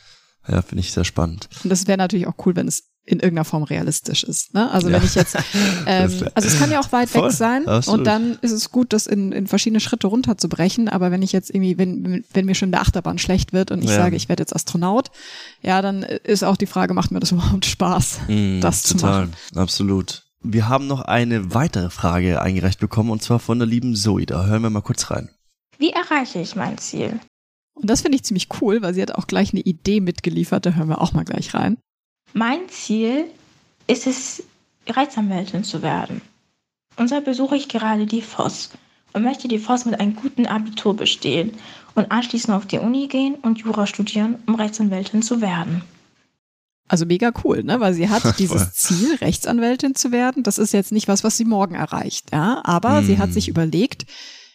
Ja, 0.49 0.62
finde 0.62 0.81
ich 0.81 0.93
sehr 0.93 1.05
spannend. 1.05 1.49
Und 1.62 1.70
das 1.70 1.87
wäre 1.87 1.99
natürlich 1.99 2.26
auch 2.26 2.35
cool, 2.44 2.56
wenn 2.56 2.67
es 2.67 2.91
in 3.05 3.19
irgendeiner 3.19 3.44
Form 3.44 3.62
realistisch 3.62 4.25
ist. 4.25 4.55
Ne? 4.55 4.70
Also 4.70 4.88
ja. 4.88 4.97
wenn 4.97 5.05
ich 5.05 5.14
jetzt, 5.14 5.37
ähm, 5.87 6.12
also 6.35 6.49
es 6.49 6.58
kann 6.58 6.70
ja 6.70 6.81
auch 6.81 6.93
weit 6.93 7.08
Voll. 7.11 7.25
weg 7.25 7.32
sein 7.32 7.67
Absolut. 7.67 8.00
und 8.00 8.05
dann 8.05 8.38
ist 8.43 8.52
es 8.52 8.70
gut, 8.70 8.93
das 8.93 9.06
in, 9.06 9.32
in 9.32 9.47
verschiedene 9.47 9.81
Schritte 9.81 10.06
runterzubrechen. 10.06 10.88
Aber 10.88 11.11
wenn 11.11 11.23
ich 11.23 11.32
jetzt 11.32 11.50
irgendwie, 11.50 11.79
wenn, 11.79 12.25
wenn 12.32 12.44
mir 12.47 12.55
schon 12.55 12.70
der 12.70 12.82
Achterbahn 12.82 13.19
schlecht 13.19 13.52
wird 13.52 13.71
und 13.71 13.83
ich 13.83 13.90
ja. 13.90 13.97
sage, 13.97 14.16
ich 14.16 14.28
werde 14.28 14.42
jetzt 14.42 14.54
Astronaut, 14.54 15.11
ja, 15.62 15.83
dann 15.83 16.02
ist 16.02 16.45
auch 16.45 16.57
die 16.57 16.66
Frage, 16.66 16.95
macht 16.95 17.11
mir 17.11 17.21
das 17.21 17.33
überhaupt 17.33 17.64
Spaß, 17.64 18.21
mm, 18.28 18.61
das 18.61 18.83
total. 18.83 18.99
zu 18.99 19.07
machen? 19.07 19.33
Absolut. 19.57 20.30
Wir 20.42 20.68
haben 20.68 20.87
noch 20.87 21.02
eine 21.02 21.54
weitere 21.54 21.90
Frage 21.90 22.40
eingereicht 22.40 22.80
bekommen 22.80 23.11
und 23.11 23.23
zwar 23.23 23.38
von 23.38 23.59
der 23.59 23.68
lieben 23.68 23.94
Zoe. 23.94 24.25
Da 24.25 24.47
hören 24.47 24.62
wir 24.62 24.70
mal 24.70 24.80
kurz 24.80 25.11
rein. 25.11 25.28
Wie 25.78 25.90
erreiche 25.90 26.40
ich 26.40 26.56
mein 26.56 26.78
Ziel? 26.78 27.20
Und 27.75 27.88
das 27.88 28.02
finde 28.02 28.16
ich 28.16 28.25
ziemlich 28.25 28.49
cool, 28.61 28.82
weil 28.82 28.94
sie 28.94 29.02
hat 29.02 29.14
auch 29.14 29.26
gleich 29.26 29.52
eine 29.52 29.62
Idee 29.62 30.00
mitgeliefert. 30.00 30.66
Da 30.66 30.73
hören 30.73 30.88
wir 30.88 31.00
auch 31.00 31.12
mal 31.12 31.25
gleich 31.25 31.54
rein. 31.54 31.78
Mein 32.32 32.68
Ziel 32.68 33.25
ist 33.87 34.06
es, 34.06 34.42
Rechtsanwältin 34.88 35.64
zu 35.64 35.82
werden. 35.82 36.20
Und 36.97 37.11
da 37.11 37.20
besuche 37.20 37.56
ich 37.56 37.68
gerade 37.68 38.06
die 38.06 38.23
FOS 38.23 38.70
und 39.12 39.23
möchte 39.23 39.49
die 39.49 39.59
FOS 39.59 39.85
mit 39.85 40.00
einem 40.00 40.16
guten 40.16 40.47
Abitur 40.47 40.97
bestehen 40.97 41.52
und 41.94 42.11
anschließend 42.11 42.54
auf 42.54 42.66
die 42.66 42.78
Uni 42.78 43.09
gehen 43.09 43.35
und 43.37 43.59
Jura 43.59 43.87
studieren, 43.87 44.37
um 44.47 44.54
Rechtsanwältin 44.54 45.23
zu 45.23 45.40
werden. 45.40 45.82
Also 46.90 47.06
mega 47.06 47.30
cool, 47.44 47.62
ne? 47.62 47.78
Weil 47.78 47.94
sie 47.94 48.09
hat 48.09 48.23
dieses 48.40 48.73
Ziel, 48.73 49.14
Rechtsanwältin 49.20 49.94
zu 49.94 50.11
werden. 50.11 50.42
Das 50.42 50.59
ist 50.59 50.73
jetzt 50.73 50.90
nicht 50.90 51.06
was, 51.06 51.23
was 51.23 51.37
sie 51.37 51.44
morgen 51.44 51.76
erreicht, 51.76 52.32
ja. 52.32 52.62
Aber 52.64 53.00
mm. 53.00 53.06
sie 53.06 53.18
hat 53.18 53.32
sich 53.32 53.47
hm. 53.47 53.52
überlegt, 53.52 54.06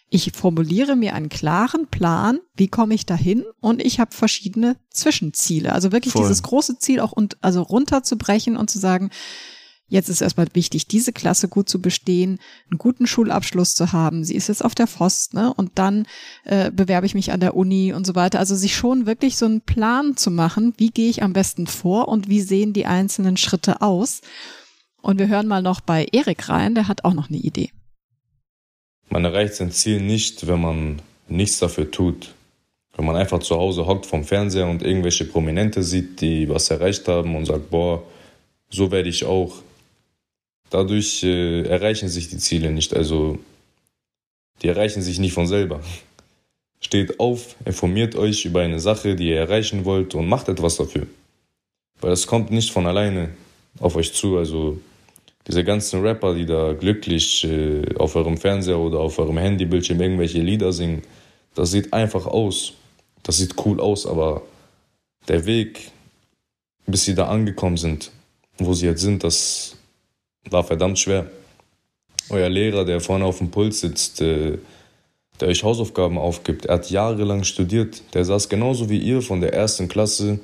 ich 0.10 0.34
formuliere 0.34 0.98
mir 0.98 1.16
einen 1.16 1.30
klaren 1.30 1.88
Plan, 1.88 2.40
wie 2.54 2.68
komme 2.68 2.94
ich 2.94 3.06
dahin 3.06 3.46
und 3.62 3.82
ich 3.82 4.02
habe 4.02 4.14
verschiedene 4.14 4.76
Zwischenziele. 4.90 5.72
Also 5.72 5.94
wirklich 5.94 6.12
Voll. 6.12 6.24
dieses 6.24 6.44
große 6.44 6.78
Ziel 6.78 7.00
auch 7.00 7.14
und 7.14 7.38
also 7.42 7.62
runterzubrechen 7.62 8.58
und 8.58 8.70
zu 8.70 8.80
sagen, 8.80 9.12
Jetzt 9.88 10.10
ist 10.10 10.22
erstmal 10.22 10.48
wichtig, 10.54 10.88
diese 10.88 11.14
Klasse 11.14 11.48
gut 11.48 11.70
zu 11.70 11.80
bestehen, 11.80 12.40
einen 12.72 12.80
guten 12.80 13.06
Schulabschluss 13.06 13.76
zu 13.76 13.92
haben. 13.92 14.24
Sie 14.24 14.36
ist 14.36 14.48
jetzt 14.48 14.66
auf 14.66 14.74
der 14.74 14.88
FOS, 14.88 15.34
ne? 15.34 15.54
Und 15.54 15.74
dann 15.76 16.08
äh, 16.44 16.72
bewerbe 16.72 17.06
ich 17.06 17.14
mich 17.14 17.32
an 17.32 17.40
der 17.40 17.56
Uni 17.56 17.94
und 17.94 18.06
so 18.06 18.16
weiter. 18.16 18.40
Also 18.40 18.56
sich 18.56 18.76
schon 18.76 19.06
wirklich 19.06 19.38
so 19.38 19.46
einen 19.46 19.62
Plan 19.62 20.18
zu 20.18 20.32
machen, 20.32 20.74
wie 20.78 20.90
gehe 20.90 21.10
ich 21.10 21.22
am 21.22 21.34
besten 21.34 21.68
vor 21.68 22.08
und 22.08 22.30
wie 22.30 22.42
sehen 22.42 22.74
die 22.74 22.88
einzelnen 22.88 23.38
Schritte 23.38 23.82
aus. 23.82 24.22
Und 25.04 25.20
wir 25.20 25.28
hören 25.28 25.48
mal 25.48 25.62
noch 25.62 25.82
bei 25.82 26.08
Erik 26.12 26.50
rein, 26.50 26.74
der 26.74 26.88
hat 26.88 27.04
auch 27.04 27.14
noch 27.14 27.30
eine 27.30 27.38
Idee. 27.38 27.70
Man 29.10 29.24
erreicht 29.24 29.54
sein 29.54 29.72
Ziel 29.72 30.02
nicht, 30.02 30.48
wenn 30.48 30.62
man 30.62 31.02
nichts 31.28 31.60
dafür 31.60 31.92
tut. 31.92 32.34
Wenn 32.96 33.06
man 33.06 33.16
einfach 33.16 33.40
zu 33.40 33.56
Hause 33.56 33.86
hockt 33.86 34.08
vom 34.08 34.24
Fernseher 34.24 34.68
und 34.68 34.82
irgendwelche 34.82 35.26
Prominente 35.26 35.84
sieht, 35.84 36.22
die 36.22 36.50
was 36.50 36.72
erreicht 36.72 37.08
haben 37.08 37.36
und 37.36 37.46
sagt, 37.46 37.70
boah, 37.70 38.02
so 38.70 38.90
werde 38.90 39.10
ich 39.10 39.26
auch 39.26 39.62
dadurch 40.70 41.24
äh, 41.24 41.64
erreichen 41.64 42.10
sich 42.10 42.30
die 42.30 42.38
Ziele 42.38 42.72
nicht. 42.72 42.96
Also 42.96 43.40
die 44.62 44.68
erreichen 44.68 45.02
sich 45.02 45.20
nicht 45.20 45.34
von 45.34 45.48
selber. 45.48 45.82
Steht 46.82 47.20
auf, 47.20 47.56
informiert 47.66 48.16
euch 48.16 48.46
über 48.46 48.62
eine 48.62 48.80
Sache, 48.80 49.16
die 49.16 49.30
ihr 49.30 49.38
erreichen 49.38 49.86
wollt 49.86 50.16
und 50.16 50.28
macht 50.28 50.50
etwas 50.50 50.78
dafür. 50.78 51.08
Weil 52.00 52.12
es 52.12 52.28
kommt 52.28 52.52
nicht 52.52 52.72
von 52.72 52.86
alleine 52.86 53.30
auf 53.80 53.96
euch 53.96 54.14
zu. 54.14 54.38
Also 54.38 54.80
diese 55.48 55.64
ganzen 55.64 56.02
Rapper, 56.02 56.34
die 56.34 56.46
da 56.46 56.74
glücklich 56.74 57.44
äh, 57.44 57.96
auf 57.98 58.16
eurem 58.16 58.38
Fernseher 58.38 58.80
oder 58.80 59.00
auf 59.00 59.20
eurem 59.20 59.38
Handybildschirm 59.38 60.02
irgendwelche 60.02 60.40
Lieder 60.40 60.72
singen, 60.72 61.02
das 61.54 61.72
sieht 61.72 61.94
einfach 61.94 62.26
aus. 62.26 62.74
Das 63.24 63.38
sieht 63.38 63.56
cool 63.66 63.80
aus, 63.80 64.06
aber 64.06 64.44
der 65.28 65.46
Weg, 65.46 65.92
bis 66.86 67.06
sie 67.06 67.16
da 67.16 67.28
angekommen 67.28 67.78
sind, 67.78 68.12
wo 68.58 68.74
sie 68.74 68.86
jetzt 68.86 69.02
sind, 69.02 69.24
das 69.24 69.76
war 70.50 70.64
verdammt 70.64 71.00
schwer. 71.00 71.30
Euer 72.30 72.50
Lehrer, 72.50 72.86
der 72.86 73.02
vorne 73.02 73.26
auf 73.26 73.38
dem 73.38 73.52
Puls 73.52 73.82
sitzt, 73.82 74.22
äh, 74.22 74.58
der 75.40 75.50
euch 75.50 75.64
Hausaufgaben 75.64 76.18
aufgibt, 76.18 76.66
er 76.66 76.76
hat 76.76 76.90
jahrelang 76.90 77.44
studiert. 77.44 78.02
Der 78.14 78.26
saß 78.26 78.50
genauso 78.50 78.90
wie 78.90 78.98
ihr 78.98 79.22
von 79.22 79.42
der 79.42 79.54
ersten 79.54 79.88
Klasse 79.88 80.40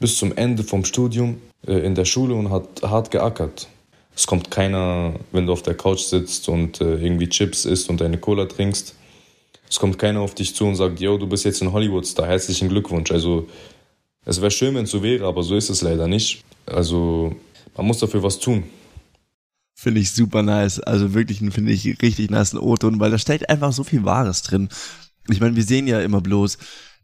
bis 0.00 0.18
zum 0.18 0.36
Ende 0.36 0.64
vom 0.64 0.84
Studium 0.84 1.40
äh, 1.66 1.74
in 1.74 1.94
der 1.94 2.04
Schule 2.04 2.34
und 2.34 2.50
hat 2.50 2.82
hart 2.82 3.10
geackert. 3.10 3.68
Es 4.16 4.26
kommt 4.26 4.50
keiner, 4.50 5.14
wenn 5.32 5.46
du 5.46 5.52
auf 5.52 5.62
der 5.62 5.74
Couch 5.74 6.00
sitzt 6.00 6.48
und 6.48 6.80
äh, 6.80 6.96
irgendwie 6.96 7.28
Chips 7.28 7.64
isst 7.64 7.90
und 7.90 8.00
eine 8.00 8.18
Cola 8.18 8.46
trinkst. 8.46 8.94
Es 9.68 9.78
kommt 9.80 9.98
keiner 9.98 10.20
auf 10.20 10.34
dich 10.34 10.54
zu 10.54 10.66
und 10.66 10.76
sagt, 10.76 11.00
yo, 11.00 11.18
du 11.18 11.26
bist 11.26 11.44
jetzt 11.44 11.60
in 11.62 11.72
Hollywood-Star, 11.72 12.26
herzlichen 12.26 12.68
Glückwunsch. 12.68 13.10
Also, 13.10 13.48
es 14.24 14.40
wäre 14.40 14.50
schön, 14.50 14.74
wenn 14.74 14.84
es 14.84 14.90
so 14.90 15.02
wäre, 15.02 15.26
aber 15.26 15.42
so 15.42 15.56
ist 15.56 15.68
es 15.68 15.82
leider 15.82 16.06
nicht. 16.06 16.44
Also, 16.64 17.34
man 17.76 17.86
muss 17.86 17.98
dafür 17.98 18.22
was 18.22 18.38
tun. 18.38 18.64
Finde 19.74 20.00
ich 20.00 20.12
super 20.12 20.42
nice. 20.42 20.80
Also 20.80 21.14
wirklich, 21.14 21.38
finde 21.38 21.72
ich 21.72 22.00
richtig 22.00 22.30
nice 22.30 22.54
O-Ton, 22.54 23.00
weil 23.00 23.10
da 23.10 23.18
steckt 23.18 23.50
einfach 23.50 23.72
so 23.72 23.84
viel 23.84 24.04
Wahres 24.04 24.42
drin. 24.42 24.68
Ich 25.28 25.40
meine, 25.40 25.56
wir 25.56 25.64
sehen 25.64 25.86
ja 25.86 26.00
immer 26.00 26.20
bloß, 26.20 26.58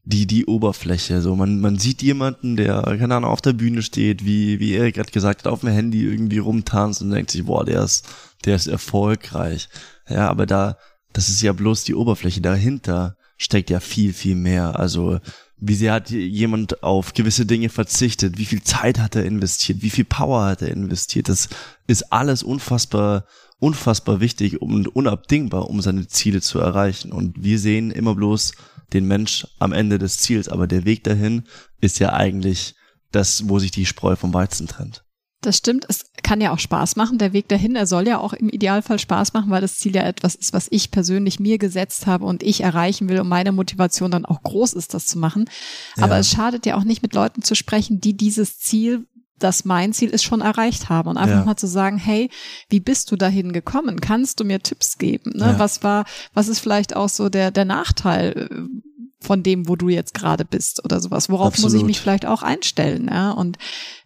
die, 0.04 0.26
die 0.26 0.46
Oberfläche. 0.46 1.20
So, 1.20 1.36
man, 1.36 1.60
man 1.60 1.78
sieht 1.78 2.02
jemanden, 2.02 2.56
der, 2.56 2.82
keine 2.98 3.16
Ahnung, 3.16 3.30
auf 3.30 3.40
der 3.40 3.52
Bühne 3.52 3.82
steht, 3.82 4.24
wie, 4.24 4.60
wie 4.60 4.72
Erik 4.72 4.96
gerade 4.96 5.10
gesagt 5.10 5.44
hat, 5.44 5.52
auf 5.52 5.60
dem 5.60 5.70
Handy 5.70 6.04
irgendwie 6.04 6.38
rumtanzt 6.38 7.02
und 7.02 7.10
denkt 7.10 7.30
sich, 7.30 7.44
boah, 7.44 7.64
der 7.64 7.82
ist, 7.82 8.06
der 8.44 8.56
ist 8.56 8.66
erfolgreich. 8.66 9.68
Ja, 10.08 10.28
aber 10.28 10.46
da, 10.46 10.78
das 11.12 11.28
ist 11.28 11.42
ja 11.42 11.52
bloß 11.52 11.84
die 11.84 11.94
Oberfläche. 11.94 12.40
Dahinter 12.40 13.16
steckt 13.36 13.70
ja 13.70 13.80
viel, 13.80 14.12
viel 14.12 14.36
mehr. 14.36 14.78
Also, 14.78 15.18
wie 15.60 15.74
sehr 15.74 15.92
hat 15.92 16.10
jemand 16.10 16.82
auf 16.82 17.12
gewisse 17.12 17.44
Dinge 17.46 17.68
verzichtet? 17.68 18.38
Wie 18.38 18.46
viel 18.46 18.62
Zeit 18.62 18.98
hat 18.98 19.14
er 19.14 19.24
investiert? 19.24 19.82
Wie 19.82 19.90
viel 19.90 20.04
Power 20.04 20.46
hat 20.46 20.62
er 20.62 20.68
investiert? 20.68 21.28
Das 21.28 21.48
ist 21.86 22.12
alles 22.12 22.42
unfassbar, 22.42 23.26
unfassbar 23.58 24.20
wichtig 24.20 24.62
und 24.62 24.88
unabdingbar, 24.88 25.68
um 25.68 25.82
seine 25.82 26.08
Ziele 26.08 26.40
zu 26.40 26.58
erreichen. 26.58 27.12
Und 27.12 27.42
wir 27.42 27.58
sehen 27.58 27.90
immer 27.90 28.14
bloß 28.14 28.52
den 28.92 29.06
Mensch 29.06 29.46
am 29.58 29.72
Ende 29.72 29.98
des 29.98 30.18
Ziels, 30.18 30.48
aber 30.48 30.66
der 30.66 30.84
Weg 30.84 31.04
dahin 31.04 31.44
ist 31.80 31.98
ja 32.00 32.12
eigentlich 32.12 32.74
das, 33.12 33.48
wo 33.48 33.58
sich 33.58 33.70
die 33.70 33.86
Spreu 33.86 34.16
vom 34.16 34.32
Weizen 34.32 34.66
trennt. 34.66 35.04
Das 35.42 35.56
stimmt. 35.56 35.86
Es 35.88 36.09
kann 36.22 36.40
ja 36.40 36.52
auch 36.52 36.58
Spaß 36.58 36.96
machen. 36.96 37.18
Der 37.18 37.32
Weg 37.32 37.48
dahin, 37.48 37.76
er 37.76 37.86
soll 37.86 38.06
ja 38.06 38.18
auch 38.18 38.32
im 38.32 38.48
Idealfall 38.48 38.98
Spaß 38.98 39.32
machen, 39.32 39.50
weil 39.50 39.60
das 39.60 39.76
Ziel 39.76 39.94
ja 39.94 40.02
etwas 40.02 40.34
ist, 40.34 40.52
was 40.52 40.68
ich 40.70 40.90
persönlich 40.90 41.40
mir 41.40 41.58
gesetzt 41.58 42.06
habe 42.06 42.24
und 42.24 42.42
ich 42.42 42.62
erreichen 42.62 43.08
will 43.08 43.20
und 43.20 43.28
meine 43.28 43.52
Motivation 43.52 44.10
dann 44.10 44.24
auch 44.24 44.42
groß 44.42 44.72
ist, 44.74 44.94
das 44.94 45.06
zu 45.06 45.18
machen. 45.18 45.48
Aber 45.96 46.14
ja. 46.14 46.20
es 46.20 46.30
schadet 46.30 46.66
ja 46.66 46.76
auch 46.76 46.84
nicht, 46.84 47.02
mit 47.02 47.14
Leuten 47.14 47.42
zu 47.42 47.54
sprechen, 47.54 48.00
die 48.00 48.16
dieses 48.16 48.58
Ziel 48.58 49.06
das 49.40 49.64
mein 49.64 49.92
Ziel 49.92 50.10
ist, 50.10 50.22
schon 50.22 50.40
erreicht 50.40 50.88
haben. 50.88 51.08
Und 51.08 51.16
einfach 51.16 51.38
ja. 51.38 51.44
mal 51.44 51.56
zu 51.56 51.66
sagen, 51.66 51.98
hey, 51.98 52.30
wie 52.68 52.80
bist 52.80 53.10
du 53.10 53.16
dahin 53.16 53.52
gekommen? 53.52 54.00
Kannst 54.00 54.38
du 54.38 54.44
mir 54.44 54.60
Tipps 54.60 54.98
geben? 54.98 55.32
Ne? 55.34 55.46
Ja. 55.46 55.58
Was 55.58 55.82
war, 55.82 56.04
was 56.34 56.48
ist 56.48 56.60
vielleicht 56.60 56.94
auch 56.94 57.08
so 57.08 57.28
der, 57.28 57.50
der 57.50 57.64
Nachteil 57.64 58.48
äh, 58.50 58.54
von 59.20 59.42
dem, 59.42 59.68
wo 59.68 59.76
du 59.76 59.88
jetzt 59.88 60.14
gerade 60.14 60.44
bist 60.44 60.84
oder 60.84 61.00
sowas? 61.00 61.28
Worauf 61.28 61.54
Absolut. 61.54 61.72
muss 61.72 61.80
ich 61.80 61.86
mich 61.86 62.00
vielleicht 62.00 62.26
auch 62.26 62.42
einstellen? 62.42 63.08
Ja? 63.10 63.32
Und 63.32 63.58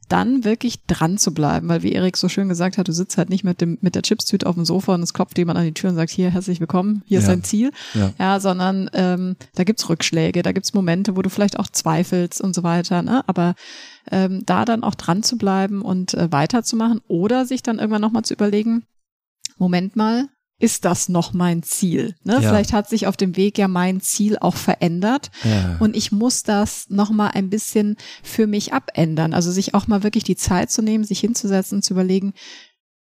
dann 0.07 0.45
wirklich 0.45 0.85
dran 0.87 1.19
zu 1.19 1.33
bleiben, 1.33 1.69
weil 1.69 1.83
wie 1.83 1.93
Erik 1.93 2.17
so 2.17 2.29
schön 2.29 2.49
gesagt 2.49 2.79
hat, 2.79 2.89
du 2.89 2.93
sitzt 2.93 3.19
halt 3.19 3.31
nicht 3.31 3.45
mit 3.45 3.61
dem 3.61 3.79
mit 3.81 3.95
der 3.95 4.03
Chipstüte 4.03 4.47
auf 4.47 4.55
dem 4.55 4.65
Sofa 4.65 4.95
und 4.95 5.03
es 5.03 5.15
klopft 5.15 5.39
jemand 5.39 5.59
an 5.59 5.65
die 5.65 5.75
Tür 5.75 5.91
und 5.91 5.97
sagt, 5.97 6.11
hier, 6.11 6.31
herzlich 6.31 6.61
willkommen, 6.61 7.03
hier 7.07 7.17
ja. 7.17 7.21
ist 7.21 7.29
dein 7.29 7.45
Ziel. 7.45 7.73
Ja, 7.95 8.13
ja 8.19 8.41
sondern 8.41 8.91
ähm, 8.93 9.37
da 9.55 9.65
gibt's 9.65 9.89
Rückschläge, 9.89 10.43
da 10.43 10.53
gibt's 10.53 10.75
Momente, 10.75 11.17
wo 11.17 11.23
du 11.23 11.31
vielleicht 11.31 11.59
auch 11.59 11.69
zweifelst 11.69 12.41
und 12.41 12.55
so 12.55 12.63
weiter, 12.63 13.03
ne? 13.03 13.23
Aber 13.27 13.55
ähm, 14.11 14.43
da 14.45 14.65
dann 14.65 14.85
auch 14.85 14.95
dran 14.95 15.23
zu 15.23 15.39
bleiben 15.39 15.83
und 15.83 16.15
äh, 16.15 16.31
weiterzumachen 16.31 17.01
oder 17.09 17.47
sich 17.47 17.63
dann 17.63 17.79
irgendwann 17.79 18.03
nochmal 18.03 18.25
zu 18.25 18.35
überlegen, 18.35 18.85
Moment 19.57 19.97
mal, 19.97 20.29
ist 20.59 20.85
das 20.85 21.09
noch 21.09 21.33
mein 21.33 21.63
Ziel? 21.63 22.15
Ne? 22.23 22.35
Ja. 22.35 22.41
Vielleicht 22.41 22.73
hat 22.73 22.89
sich 22.89 23.07
auf 23.07 23.17
dem 23.17 23.37
Weg 23.37 23.59
ja 23.59 23.69
mein 23.69 24.01
Ziel 24.01 24.39
auch 24.39 24.57
verändert 24.57 25.31
ja. 25.43 25.77
und 25.81 25.97
ich 25.97 26.13
muss 26.13 26.43
das 26.43 26.87
noch 26.89 27.11
mal 27.11 27.29
ein 27.29 27.51
bisschen 27.51 27.97
für 28.23 28.47
mich 28.47 28.73
abändern. 28.73 29.35
Also 29.35 29.51
sich 29.51 29.75
auch 29.75 29.87
mal 29.87 30.03
wirklich 30.03 30.25
die 30.25 30.37
Zeit 30.37 30.71
zu 30.71 30.83
nehmen, 30.83 31.05
sich 31.05 31.21
hinzusetzen 31.21 31.79
und 31.79 31.83
zu 31.83 31.95
überlegen, 31.95 32.35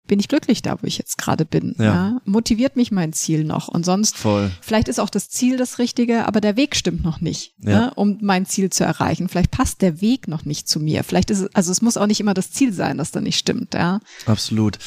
bin 0.06 0.20
ich 0.20 0.28
glücklich 0.28 0.60
da, 0.60 0.82
wo 0.82 0.86
ich 0.86 0.98
jetzt 0.98 1.16
gerade 1.16 1.44
bin? 1.44 1.74
Ja. 1.78 1.84
ja. 1.84 2.20
Motiviert 2.24 2.76
mich 2.76 2.92
mein 2.92 3.12
Ziel 3.12 3.44
noch? 3.44 3.68
Und 3.68 3.86
sonst, 3.86 4.16
Voll. 4.16 4.50
vielleicht 4.60 4.88
ist 4.88 5.00
auch 5.00 5.08
das 5.08 5.30
Ziel 5.30 5.56
das 5.56 5.78
Richtige, 5.78 6.26
aber 6.26 6.40
der 6.40 6.56
Weg 6.56 6.76
stimmt 6.76 7.02
noch 7.04 7.20
nicht, 7.20 7.54
ja. 7.58 7.86
ne, 7.86 7.92
um 7.94 8.18
mein 8.20 8.44
Ziel 8.44 8.70
zu 8.70 8.84
erreichen. 8.84 9.28
Vielleicht 9.28 9.50
passt 9.50 9.80
der 9.80 10.00
Weg 10.00 10.28
noch 10.28 10.44
nicht 10.44 10.68
zu 10.68 10.78
mir. 10.78 11.04
Vielleicht 11.04 11.30
ist 11.30 11.40
es, 11.40 11.54
also 11.54 11.72
es 11.72 11.80
muss 11.80 11.96
auch 11.96 12.06
nicht 12.06 12.20
immer 12.20 12.34
das 12.34 12.50
Ziel 12.50 12.72
sein, 12.72 12.98
das 12.98 13.12
da 13.12 13.20
nicht 13.20 13.38
stimmt, 13.38 13.74
ja. 13.74 14.00
Absolut. 14.26 14.78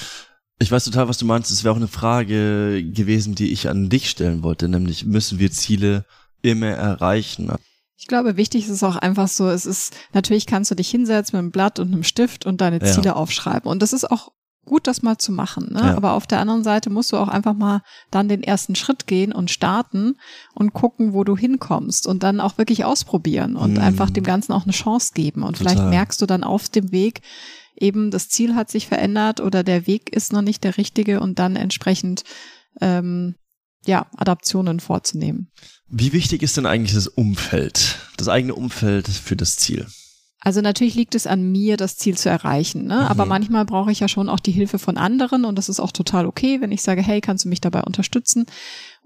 Ich 0.59 0.71
weiß 0.71 0.85
total, 0.85 1.07
was 1.07 1.17
du 1.17 1.25
meinst. 1.25 1.51
Es 1.51 1.63
wäre 1.63 1.73
auch 1.73 1.77
eine 1.77 1.87
Frage 1.87 2.83
gewesen, 2.83 3.35
die 3.35 3.51
ich 3.51 3.69
an 3.69 3.89
dich 3.89 4.09
stellen 4.09 4.41
wollte, 4.43 4.67
nämlich 4.67 5.05
müssen 5.05 5.39
wir 5.39 5.51
Ziele 5.51 6.05
immer 6.41 6.67
erreichen? 6.67 7.51
Ich 7.97 8.07
glaube, 8.07 8.37
wichtig 8.37 8.65
ist 8.65 8.71
es 8.71 8.83
auch 8.83 8.95
einfach 8.95 9.27
so, 9.27 9.49
es 9.49 9.65
ist, 9.65 9.95
natürlich 10.13 10.45
kannst 10.45 10.71
du 10.71 10.75
dich 10.75 10.89
hinsetzen 10.89 11.35
mit 11.35 11.39
einem 11.39 11.51
Blatt 11.51 11.79
und 11.79 11.91
einem 11.91 12.03
Stift 12.03 12.45
und 12.45 12.61
deine 12.61 12.79
Ziele 12.79 13.07
ja. 13.07 13.15
aufschreiben. 13.15 13.69
Und 13.69 13.81
das 13.81 13.91
ist 13.91 14.09
auch 14.09 14.31
gut, 14.65 14.85
das 14.85 15.01
mal 15.01 15.17
zu 15.17 15.31
machen. 15.31 15.69
Ne? 15.71 15.79
Ja. 15.79 15.97
Aber 15.97 16.13
auf 16.13 16.27
der 16.27 16.39
anderen 16.39 16.63
Seite 16.63 16.89
musst 16.89 17.11
du 17.11 17.17
auch 17.17 17.27
einfach 17.27 17.53
mal 17.53 17.81
dann 18.11 18.29
den 18.29 18.43
ersten 18.43 18.75
Schritt 18.75 19.07
gehen 19.07 19.31
und 19.31 19.49
starten 19.49 20.17
und 20.53 20.73
gucken, 20.73 21.13
wo 21.13 21.23
du 21.23 21.35
hinkommst 21.35 22.05
und 22.05 22.21
dann 22.21 22.39
auch 22.39 22.57
wirklich 22.57 22.85
ausprobieren 22.85 23.55
und 23.55 23.75
mm. 23.75 23.81
einfach 23.81 24.09
dem 24.09 24.23
Ganzen 24.23 24.51
auch 24.51 24.63
eine 24.63 24.73
Chance 24.73 25.11
geben. 25.15 25.43
Und 25.43 25.57
Total. 25.57 25.75
vielleicht 25.75 25.89
merkst 25.89 26.21
du 26.21 26.25
dann 26.25 26.43
auf 26.43 26.69
dem 26.69 26.91
Weg, 26.91 27.21
eben 27.79 28.11
das 28.11 28.29
Ziel 28.29 28.55
hat 28.55 28.69
sich 28.69 28.87
verändert 28.87 29.39
oder 29.39 29.63
der 29.63 29.87
Weg 29.87 30.09
ist 30.15 30.33
noch 30.33 30.41
nicht 30.41 30.63
der 30.63 30.77
richtige 30.77 31.19
und 31.19 31.39
dann 31.39 31.55
entsprechend 31.55 32.23
ähm, 32.81 33.35
ja, 33.85 34.07
Adaptionen 34.15 34.79
vorzunehmen. 34.79 35.51
Wie 35.87 36.13
wichtig 36.13 36.43
ist 36.43 36.57
denn 36.57 36.65
eigentlich 36.65 36.93
das 36.93 37.07
Umfeld, 37.07 37.97
das 38.17 38.27
eigene 38.27 38.55
Umfeld 38.55 39.07
für 39.07 39.35
das 39.35 39.55
Ziel? 39.55 39.87
Also 40.39 40.61
natürlich 40.61 40.95
liegt 40.95 41.15
es 41.15 41.27
an 41.27 41.51
mir, 41.51 41.77
das 41.77 41.97
Ziel 41.97 42.17
zu 42.17 42.29
erreichen. 42.29 42.85
Ne? 42.85 42.95
Mhm. 42.95 43.07
Aber 43.07 43.25
manchmal 43.25 43.65
brauche 43.65 43.91
ich 43.91 43.99
ja 43.99 44.07
schon 44.07 44.29
auch 44.29 44.39
die 44.39 44.51
Hilfe 44.51 44.79
von 44.79 44.97
anderen 44.97 45.45
und 45.45 45.57
das 45.57 45.67
ist 45.67 45.79
auch 45.79 45.91
total 45.91 46.25
okay, 46.25 46.61
wenn 46.61 46.71
ich 46.71 46.83
sage, 46.83 47.01
hey, 47.01 47.21
kannst 47.21 47.45
du 47.45 47.49
mich 47.49 47.59
dabei 47.59 47.83
unterstützen? 47.83 48.45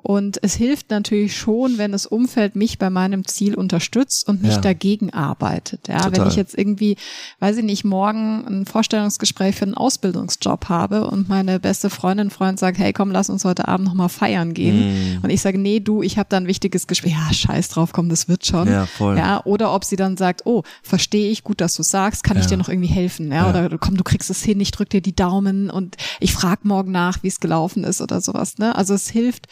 Und 0.03 0.39
es 0.41 0.55
hilft 0.55 0.89
natürlich 0.89 1.35
schon, 1.35 1.77
wenn 1.77 1.91
das 1.91 2.05
Umfeld 2.05 2.55
mich 2.55 2.79
bei 2.79 2.89
meinem 2.89 3.25
Ziel 3.25 3.55
unterstützt 3.55 4.27
und 4.27 4.41
nicht 4.41 4.55
ja. 4.55 4.61
dagegen 4.61 5.13
arbeitet. 5.13 5.87
Ja, 5.87 5.97
Total. 5.97 6.11
wenn 6.13 6.27
ich 6.27 6.35
jetzt 6.35 6.57
irgendwie, 6.57 6.97
weiß 7.39 7.57
ich 7.57 7.63
nicht, 7.63 7.83
morgen 7.83 8.45
ein 8.47 8.65
Vorstellungsgespräch 8.65 9.55
für 9.55 9.65
einen 9.65 9.75
Ausbildungsjob 9.75 10.69
habe 10.69 11.07
und 11.07 11.29
meine 11.29 11.59
beste 11.59 11.89
Freundin, 11.89 12.29
Freund 12.29 12.59
sagt, 12.59 12.79
hey, 12.79 12.93
komm, 12.93 13.11
lass 13.11 13.29
uns 13.29 13.45
heute 13.45 13.67
Abend 13.67 13.87
nochmal 13.87 14.09
feiern 14.09 14.53
gehen. 14.53 15.19
Mm. 15.19 15.23
Und 15.23 15.29
ich 15.29 15.41
sage, 15.41 15.57
nee, 15.57 15.79
du, 15.79 16.01
ich 16.01 16.17
habe 16.17 16.27
da 16.29 16.37
ein 16.37 16.47
wichtiges 16.47 16.87
Gespräch. 16.87 17.11
Ja, 17.11 17.33
scheiß 17.33 17.69
drauf, 17.69 17.91
komm, 17.93 18.09
das 18.09 18.27
wird 18.27 18.45
schon. 18.45 18.67
Ja, 18.67 18.85
voll. 18.85 19.17
Ja, 19.17 19.41
oder 19.45 19.73
ob 19.73 19.85
sie 19.85 19.95
dann 19.95 20.17
sagt, 20.17 20.45
oh, 20.45 20.63
verstehe 20.81 21.29
ich 21.31 21.43
gut, 21.43 21.61
dass 21.61 21.75
du 21.75 21.83
sagst, 21.83 22.23
kann 22.23 22.37
ja. 22.37 22.41
ich 22.41 22.47
dir 22.47 22.57
noch 22.57 22.69
irgendwie 22.69 22.89
helfen? 22.89 23.31
Ja, 23.31 23.53
ja, 23.53 23.65
oder 23.65 23.77
komm, 23.77 23.97
du 23.97 24.03
kriegst 24.03 24.29
es 24.29 24.43
hin, 24.43 24.59
ich 24.59 24.71
drück 24.71 24.89
dir 24.89 25.01
die 25.01 25.15
Daumen 25.15 25.69
und 25.69 25.97
ich 26.19 26.33
frag 26.33 26.65
morgen 26.65 26.91
nach, 26.91 27.23
wie 27.23 27.27
es 27.27 27.39
gelaufen 27.39 27.83
ist 27.83 28.01
oder 28.01 28.21
sowas. 28.21 28.57
Ne? 28.57 28.75
Also 28.75 28.93
es 28.93 29.09
hilft 29.09 29.47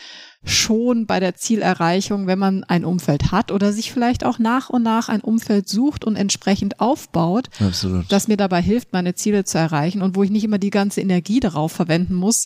schon 0.45 1.05
bei 1.05 1.19
der 1.19 1.35
Zielerreichung, 1.35 2.25
wenn 2.25 2.39
man 2.39 2.63
ein 2.63 2.85
Umfeld 2.85 3.31
hat 3.31 3.51
oder 3.51 3.73
sich 3.73 3.91
vielleicht 3.91 4.23
auch 4.23 4.39
nach 4.39 4.69
und 4.69 4.83
nach 4.83 5.09
ein 5.09 5.19
Umfeld 5.19 5.67
sucht 5.67 6.05
und 6.05 6.15
entsprechend 6.15 6.79
aufbaut, 6.79 7.49
Absolut. 7.59 8.05
das 8.09 8.29
mir 8.29 8.37
dabei 8.37 8.61
hilft, 8.61 8.93
meine 8.93 9.15
Ziele 9.15 9.43
zu 9.43 9.57
erreichen 9.57 10.01
und 10.01 10.15
wo 10.15 10.23
ich 10.23 10.31
nicht 10.31 10.45
immer 10.45 10.57
die 10.57 10.69
ganze 10.69 11.01
Energie 11.01 11.41
darauf 11.41 11.73
verwenden 11.73 12.13
muss, 12.13 12.45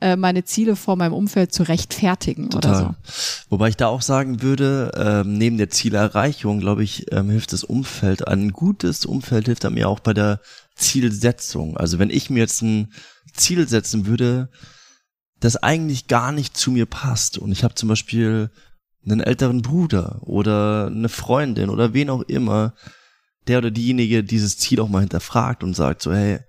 äh, 0.00 0.16
meine 0.16 0.44
Ziele 0.44 0.74
vor 0.74 0.96
meinem 0.96 1.12
Umfeld 1.12 1.52
zu 1.52 1.62
rechtfertigen 1.62 2.50
Total. 2.50 2.70
oder 2.70 2.96
so. 3.04 3.12
Wobei 3.50 3.68
ich 3.68 3.76
da 3.76 3.86
auch 3.86 4.02
sagen 4.02 4.42
würde, 4.42 4.90
ähm, 4.96 5.38
neben 5.38 5.58
der 5.58 5.70
Zielerreichung, 5.70 6.58
glaube 6.58 6.82
ich, 6.82 7.12
ähm, 7.12 7.30
hilft 7.30 7.52
das 7.52 7.62
Umfeld. 7.62 8.26
Ein 8.26 8.50
gutes 8.50 9.06
Umfeld 9.06 9.46
hilft 9.46 9.68
mir 9.70 9.88
auch 9.88 10.00
bei 10.00 10.12
der 10.12 10.40
Zielsetzung. 10.74 11.76
Also 11.76 12.00
wenn 12.00 12.10
ich 12.10 12.30
mir 12.30 12.40
jetzt 12.40 12.62
ein 12.62 12.92
Ziel 13.32 13.68
setzen 13.68 14.06
würde, 14.06 14.48
das 15.40 15.56
eigentlich 15.56 16.08
gar 16.08 16.32
nicht 16.32 16.56
zu 16.56 16.70
mir 16.70 16.86
passt. 16.86 17.38
Und 17.38 17.52
ich 17.52 17.64
habe 17.64 17.74
zum 17.74 17.88
Beispiel 17.88 18.50
einen 19.04 19.20
älteren 19.20 19.62
Bruder 19.62 20.18
oder 20.22 20.86
eine 20.86 21.08
Freundin 21.08 21.70
oder 21.70 21.94
wen 21.94 22.10
auch 22.10 22.22
immer, 22.22 22.74
der 23.46 23.58
oder 23.58 23.70
diejenige 23.70 24.24
dieses 24.24 24.58
Ziel 24.58 24.80
auch 24.80 24.88
mal 24.88 25.00
hinterfragt 25.00 25.62
und 25.62 25.74
sagt 25.74 26.02
so, 26.02 26.12
hey, 26.12 26.40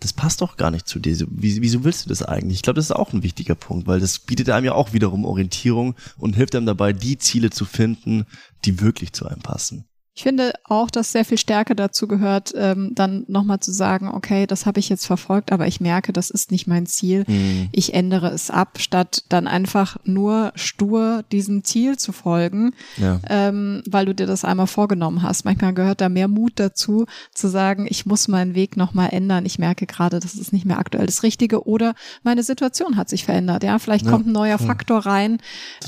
das 0.00 0.12
passt 0.12 0.40
doch 0.40 0.56
gar 0.56 0.72
nicht 0.72 0.88
zu 0.88 0.98
dir. 0.98 1.16
Wieso 1.30 1.84
willst 1.84 2.04
du 2.04 2.08
das 2.08 2.22
eigentlich? 2.22 2.56
Ich 2.56 2.62
glaube, 2.62 2.76
das 2.76 2.86
ist 2.86 2.96
auch 2.96 3.12
ein 3.12 3.22
wichtiger 3.22 3.54
Punkt, 3.54 3.86
weil 3.86 4.00
das 4.00 4.18
bietet 4.18 4.50
einem 4.50 4.66
ja 4.66 4.72
auch 4.72 4.92
wiederum 4.92 5.24
Orientierung 5.24 5.94
und 6.16 6.34
hilft 6.34 6.56
einem 6.56 6.66
dabei, 6.66 6.92
die 6.92 7.18
Ziele 7.18 7.50
zu 7.50 7.64
finden, 7.64 8.26
die 8.64 8.80
wirklich 8.80 9.12
zu 9.12 9.26
einem 9.26 9.40
passen. 9.40 9.86
Ich 10.14 10.24
finde 10.24 10.52
auch, 10.64 10.90
dass 10.90 11.10
sehr 11.12 11.24
viel 11.24 11.38
Stärke 11.38 11.74
dazu 11.74 12.06
gehört, 12.06 12.52
ähm, 12.54 12.92
dann 12.94 13.24
nochmal 13.28 13.60
zu 13.60 13.72
sagen, 13.72 14.08
okay, 14.08 14.46
das 14.46 14.66
habe 14.66 14.78
ich 14.78 14.90
jetzt 14.90 15.06
verfolgt, 15.06 15.52
aber 15.52 15.66
ich 15.66 15.80
merke, 15.80 16.12
das 16.12 16.28
ist 16.28 16.50
nicht 16.50 16.66
mein 16.66 16.84
Ziel. 16.84 17.24
Mhm. 17.26 17.70
Ich 17.72 17.94
ändere 17.94 18.28
es 18.28 18.50
ab, 18.50 18.78
statt 18.78 19.24
dann 19.30 19.46
einfach 19.46 19.96
nur 20.04 20.52
stur 20.54 21.24
diesem 21.32 21.64
Ziel 21.64 21.96
zu 21.96 22.12
folgen, 22.12 22.74
Ja. 22.98 23.20
ähm, 23.30 23.82
weil 23.88 24.04
du 24.04 24.14
dir 24.14 24.26
das 24.26 24.44
einmal 24.44 24.66
vorgenommen 24.66 25.22
hast. 25.22 25.46
Manchmal 25.46 25.72
gehört 25.72 26.02
da 26.02 26.10
mehr 26.10 26.28
Mut 26.28 26.52
dazu, 26.56 27.06
zu 27.32 27.48
sagen, 27.48 27.86
ich 27.88 28.04
muss 28.04 28.28
meinen 28.28 28.54
Weg 28.54 28.76
nochmal 28.76 29.08
ändern. 29.12 29.46
Ich 29.46 29.58
merke 29.58 29.86
gerade, 29.86 30.20
das 30.20 30.34
ist 30.34 30.52
nicht 30.52 30.66
mehr 30.66 30.78
aktuell 30.78 31.06
das 31.06 31.22
Richtige 31.22 31.66
oder 31.66 31.94
meine 32.22 32.42
Situation 32.42 32.98
hat 32.98 33.08
sich 33.08 33.24
verändert. 33.24 33.64
Ja, 33.64 33.78
vielleicht 33.78 34.04
Ja, 34.04 34.10
kommt 34.10 34.26
ein 34.26 34.32
neuer 34.32 34.58
voll. 34.58 34.66
Faktor 34.66 35.06
rein 35.06 35.38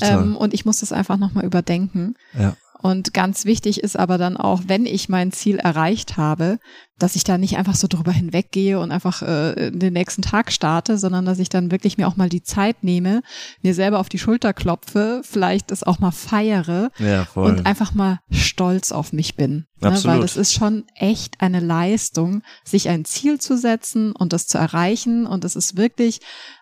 ähm, 0.01 0.35
und 0.35 0.55
ich 0.55 0.65
muss 0.65 0.79
das 0.79 0.91
einfach 0.91 1.17
nochmal 1.17 1.45
überdenken. 1.45 2.15
Ja. 2.37 2.55
Und 2.85 3.15
ganz 3.15 3.45
wichtig 3.45 3.81
ist 3.81 3.97
aber 3.97 4.19
dann 4.19 4.37
auch, 4.37 4.61
wenn 4.67 4.85
ich 4.85 5.09
mein 5.09 5.31
Ziel 5.31 5.57
erreicht 5.57 6.17
habe, 6.17 6.59
dass 6.97 7.15
ich 7.15 7.23
da 7.23 7.37
nicht 7.37 7.57
einfach 7.57 7.75
so 7.75 7.87
drüber 7.87 8.11
hinweggehe 8.11 8.79
und 8.79 8.91
einfach 8.91 9.21
äh, 9.21 9.71
den 9.71 9.93
nächsten 9.93 10.21
Tag 10.21 10.51
starte, 10.51 10.97
sondern 10.97 11.25
dass 11.25 11.39
ich 11.39 11.49
dann 11.49 11.71
wirklich 11.71 11.97
mir 11.97 12.07
auch 12.07 12.15
mal 12.15 12.29
die 12.29 12.43
Zeit 12.43 12.83
nehme, 12.83 13.21
mir 13.61 13.73
selber 13.73 13.99
auf 13.99 14.07
die 14.07 14.19
Schulter 14.19 14.53
klopfe, 14.53 15.21
vielleicht 15.23 15.71
das 15.71 15.83
auch 15.83 15.99
mal 15.99 16.11
feiere 16.11 16.91
Ja, 16.99 17.25
voll. 17.25 17.51
und 17.51 17.65
einfach 17.65 17.93
mal 17.93 18.19
stolz 18.31 18.91
auf 18.91 19.11
mich 19.11 19.35
bin. 19.35 19.65
Ne? 19.81 19.89
Absolut. 19.89 20.15
Weil 20.15 20.21
das 20.21 20.37
ist 20.37 20.53
schon 20.53 20.85
echt 20.95 21.41
eine 21.41 21.59
Leistung, 21.59 22.43
sich 22.63 22.87
ein 22.87 23.03
Ziel 23.03 23.39
zu 23.39 23.57
setzen 23.57 24.13
und 24.13 24.31
das 24.31 24.47
zu 24.47 24.57
erreichen. 24.57 25.25
Und 25.25 25.43
das 25.43 25.57
ist 25.57 25.75
wirklich 25.75 26.21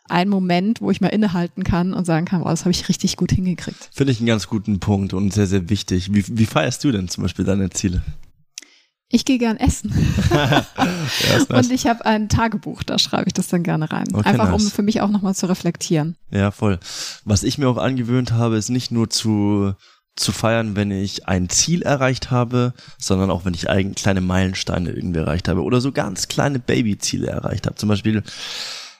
ein 0.09 0.29
Moment, 0.29 0.81
wo 0.81 0.89
ich 0.89 0.99
mal 0.99 1.09
innehalten 1.09 1.63
kann 1.63 1.93
und 1.93 2.05
sagen 2.05 2.25
kann, 2.25 2.41
wow, 2.41 2.49
das 2.49 2.61
habe 2.61 2.71
ich 2.71 2.89
richtig 2.89 3.17
gut 3.17 3.31
hingekriegt. 3.31 3.89
Finde 3.93 4.11
ich 4.11 4.19
einen 4.19 4.27
ganz 4.27 4.47
guten 4.47 4.79
Punkt 4.79 5.13
und 5.13 5.31
sehr, 5.31 5.47
sehr 5.47 5.69
wichtig. 5.69 6.13
Wie, 6.13 6.25
wie 6.27 6.45
feierst 6.45 6.83
du 6.83 6.91
denn 6.91 7.07
zum 7.07 7.21
Beispiel 7.21 7.45
deine 7.45 7.69
Ziele? 7.69 8.01
Ich 9.13 9.25
gehe 9.25 9.38
gern 9.38 9.58
essen. 9.58 9.93
Ja, 10.32 10.65
nice. 11.50 11.67
Und 11.67 11.72
ich 11.72 11.86
habe 11.86 12.03
ein 12.05 12.29
Tagebuch, 12.29 12.82
da 12.82 12.98
schreibe 12.98 13.25
ich 13.27 13.34
das 13.34 13.48
dann 13.48 13.62
gerne 13.62 13.91
rein. 13.91 14.05
Okay, 14.12 14.27
Einfach 14.27 14.51
um 14.51 14.63
nice. 14.63 14.72
für 14.72 14.82
mich 14.82 15.01
auch 15.01 15.10
nochmal 15.10 15.36
zu 15.36 15.46
reflektieren. 15.46 16.17
Ja, 16.32 16.50
voll. 16.50 16.79
Was 17.24 17.43
ich 17.43 17.60
mir 17.60 17.70
auch 17.70 17.77
angewöhnt 17.77 18.32
habe, 18.32 18.58
ist 18.58 18.70
nicht 18.70 18.91
nur 18.91 19.12
zu, 19.12 19.74
zu 20.15 20.32
feiern, 20.32 20.75
wenn 20.75 20.89
ich 20.89 21.27
ein 21.27 21.48
Ziel 21.50 21.84
erreicht 21.84 22.32
habe, 22.32 22.74
sondern 22.98 23.29
auch, 23.29 23.46
wenn 23.46 23.53
ich 23.53 23.70
eigen 23.70 23.93
kleine 23.93 24.22
Meilensteine 24.22 24.89
irgendwie 24.89 25.20
erreicht 25.20 25.48
habe 25.48 25.62
oder 25.62 25.79
so 25.79 25.91
ganz 25.91 26.27
kleine 26.27 26.58
Babyziele 26.58 27.27
erreicht 27.27 27.67
habe. 27.67 27.75
Zum 27.75 27.89
Beispiel, 27.89 28.24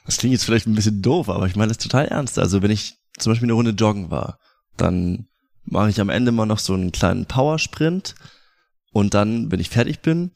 das 0.06 0.18
klingt 0.18 0.32
jetzt 0.32 0.44
vielleicht 0.44 0.68
ein 0.68 0.76
bisschen 0.76 1.02
doof, 1.02 1.28
aber 1.28 1.48
ich 1.48 1.56
meine 1.56 1.68
das 1.72 1.78
total 1.78 2.04
ernst. 2.06 2.38
Also 2.38 2.62
wenn 2.62 2.70
ich 2.70 2.98
zum 3.18 3.32
Beispiel 3.32 3.46
eine 3.46 3.54
Runde 3.54 3.72
joggen 3.72 4.12
war, 4.12 4.38
dann 4.76 5.26
mache 5.64 5.90
ich 5.90 6.00
am 6.00 6.08
Ende 6.08 6.30
mal 6.30 6.46
noch 6.46 6.60
so 6.60 6.74
einen 6.74 6.92
kleinen 6.92 7.26
Powersprint 7.26 8.14
und 8.94 9.12
dann, 9.12 9.50
wenn 9.50 9.58
ich 9.58 9.70
fertig 9.70 10.02
bin, 10.02 10.30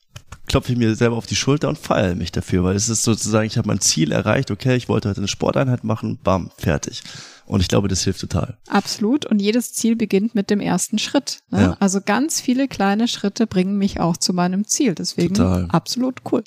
klopfe 0.49 0.73
ich 0.73 0.79
mir 0.79 0.97
selber 0.97 1.17
auf 1.17 1.27
die 1.27 1.37
Schulter 1.37 1.69
und 1.69 1.79
feiere 1.79 2.17
mich 2.17 2.33
dafür, 2.33 2.65
weil 2.65 2.75
es 2.75 2.89
ist 2.89 3.05
sozusagen, 3.05 3.47
ich 3.47 3.57
habe 3.57 3.69
mein 3.69 3.81
Ziel 3.81 4.11
erreicht, 4.11 4.51
okay, 4.51 4.75
ich 4.75 4.89
wollte 4.89 5.09
heute 5.09 5.21
eine 5.21 5.29
Sporteinheit 5.29 5.85
machen, 5.85 6.19
bam, 6.25 6.51
fertig. 6.59 7.05
Und 7.47 7.61
ich 7.61 7.69
glaube, 7.69 7.87
das 7.87 8.03
hilft 8.03 8.21
total. 8.21 8.59
Absolut. 8.67 9.27
Und 9.27 9.41
jedes 9.41 9.73
Ziel 9.75 9.95
beginnt 9.95 10.35
mit 10.35 10.51
dem 10.51 10.59
ersten 10.59 10.99
Schritt. 10.99 11.39
Ne? 11.51 11.61
Ja. 11.61 11.77
Also 11.79 12.01
ganz 12.05 12.41
viele 12.41 12.67
kleine 12.67 13.07
Schritte 13.07 13.47
bringen 13.47 13.79
mich 13.79 14.01
auch 14.01 14.17
zu 14.17 14.33
meinem 14.33 14.67
Ziel. 14.67 14.97
Deswegen 14.97 15.35
Total. 15.35 15.69
absolut 15.71 16.23
cool. 16.33 16.43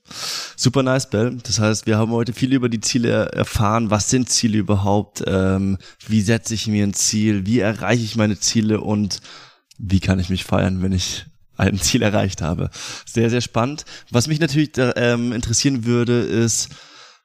Super 0.58 0.84
nice, 0.84 1.10
Bell. 1.10 1.38
Das 1.44 1.60
heißt, 1.60 1.88
wir 1.88 1.98
haben 1.98 2.12
heute 2.12 2.34
viel 2.34 2.52
über 2.52 2.68
die 2.68 2.82
Ziele 2.82 3.28
erfahren. 3.28 3.90
Was 3.90 4.10
sind 4.10 4.30
Ziele 4.30 4.58
überhaupt? 4.58 5.24
Ähm, 5.26 5.78
wie 6.08 6.22
setze 6.22 6.54
ich 6.54 6.68
mir 6.68 6.86
ein 6.86 6.94
Ziel? 6.94 7.46
Wie 7.46 7.60
erreiche 7.60 8.04
ich 8.04 8.18
meine 8.18 8.38
Ziele? 8.38 8.82
Und 8.82 9.22
wie 9.80 10.02
kann 10.02 10.20
ich 10.20 10.30
mich 10.30 10.44
feiern, 10.44 10.84
wenn 10.84 10.92
ich 10.92 11.26
ein 11.62 11.80
Ziel 11.80 12.02
erreicht 12.02 12.42
habe? 12.42 12.70
Sehr, 13.06 13.30
sehr 13.30 13.42
spannend. 13.42 13.86
Was 14.10 14.28
mich 14.28 14.40
natürlich 14.40 14.72
ähm, 14.78 15.32
interessieren 15.32 15.86
würde, 15.86 16.20
ist, 16.20 16.70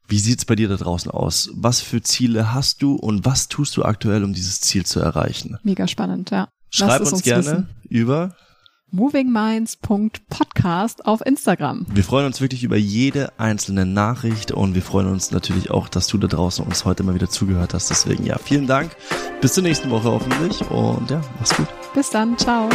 wie 0.09 0.19
sieht's 0.19 0.45
bei 0.45 0.55
dir 0.55 0.69
da 0.69 0.77
draußen 0.77 1.11
aus? 1.11 1.51
Was 1.55 1.81
für 1.81 2.03
Ziele 2.03 2.55
hast 2.55 2.83
du 2.83 2.95
und 2.95 3.25
was 3.25 3.49
tust 3.49 3.77
du 3.77 3.85
aktuell, 3.85 4.23
um 4.23 4.33
dieses 4.33 4.61
Ziel 4.61 4.87
zu 4.87 5.01
erreichen? 5.01 5.59
Mega 5.63 5.89
spannend, 5.89 6.31
ja. 6.31 6.49
Schreib 6.71 7.03
es 7.03 7.13
uns, 7.13 7.23
gerne 7.23 7.45
wissen. 7.45 7.69
über 7.89 8.37
movingminds.podcast 8.93 11.07
auf 11.07 11.27
Instagram. 11.27 11.87
Wir 11.93 12.05
freuen 12.05 12.27
uns 12.27 12.41
wirklich 12.41 12.63
über 12.63 12.77
jede 12.77 13.33
einzelne 13.39 13.85
Nachricht 13.85 14.53
und 14.53 14.75
wir 14.75 14.83
freuen 14.83 15.09
uns 15.09 15.33
natürlich 15.33 15.71
auch, 15.71 15.89
dass 15.89 16.07
du 16.07 16.19
da 16.19 16.29
draußen 16.29 16.65
uns 16.65 16.85
heute 16.85 17.03
mal 17.03 17.15
wieder 17.15 17.29
zugehört 17.29 17.75
hast. 17.75 17.91
Deswegen 17.91 18.25
ja, 18.25 18.39
vielen 18.39 18.69
Dank. 18.69 18.93
Bis 19.41 19.55
zur 19.55 19.65
nächsten 19.65 19.91
Woche 19.91 20.11
hoffentlich 20.11 20.61
und 20.71 21.11
ja, 21.11 21.21
mach's 21.39 21.57
gut. 21.57 21.67
Bis 21.95 22.11
dann. 22.11 22.39
Ciao. 22.39 22.69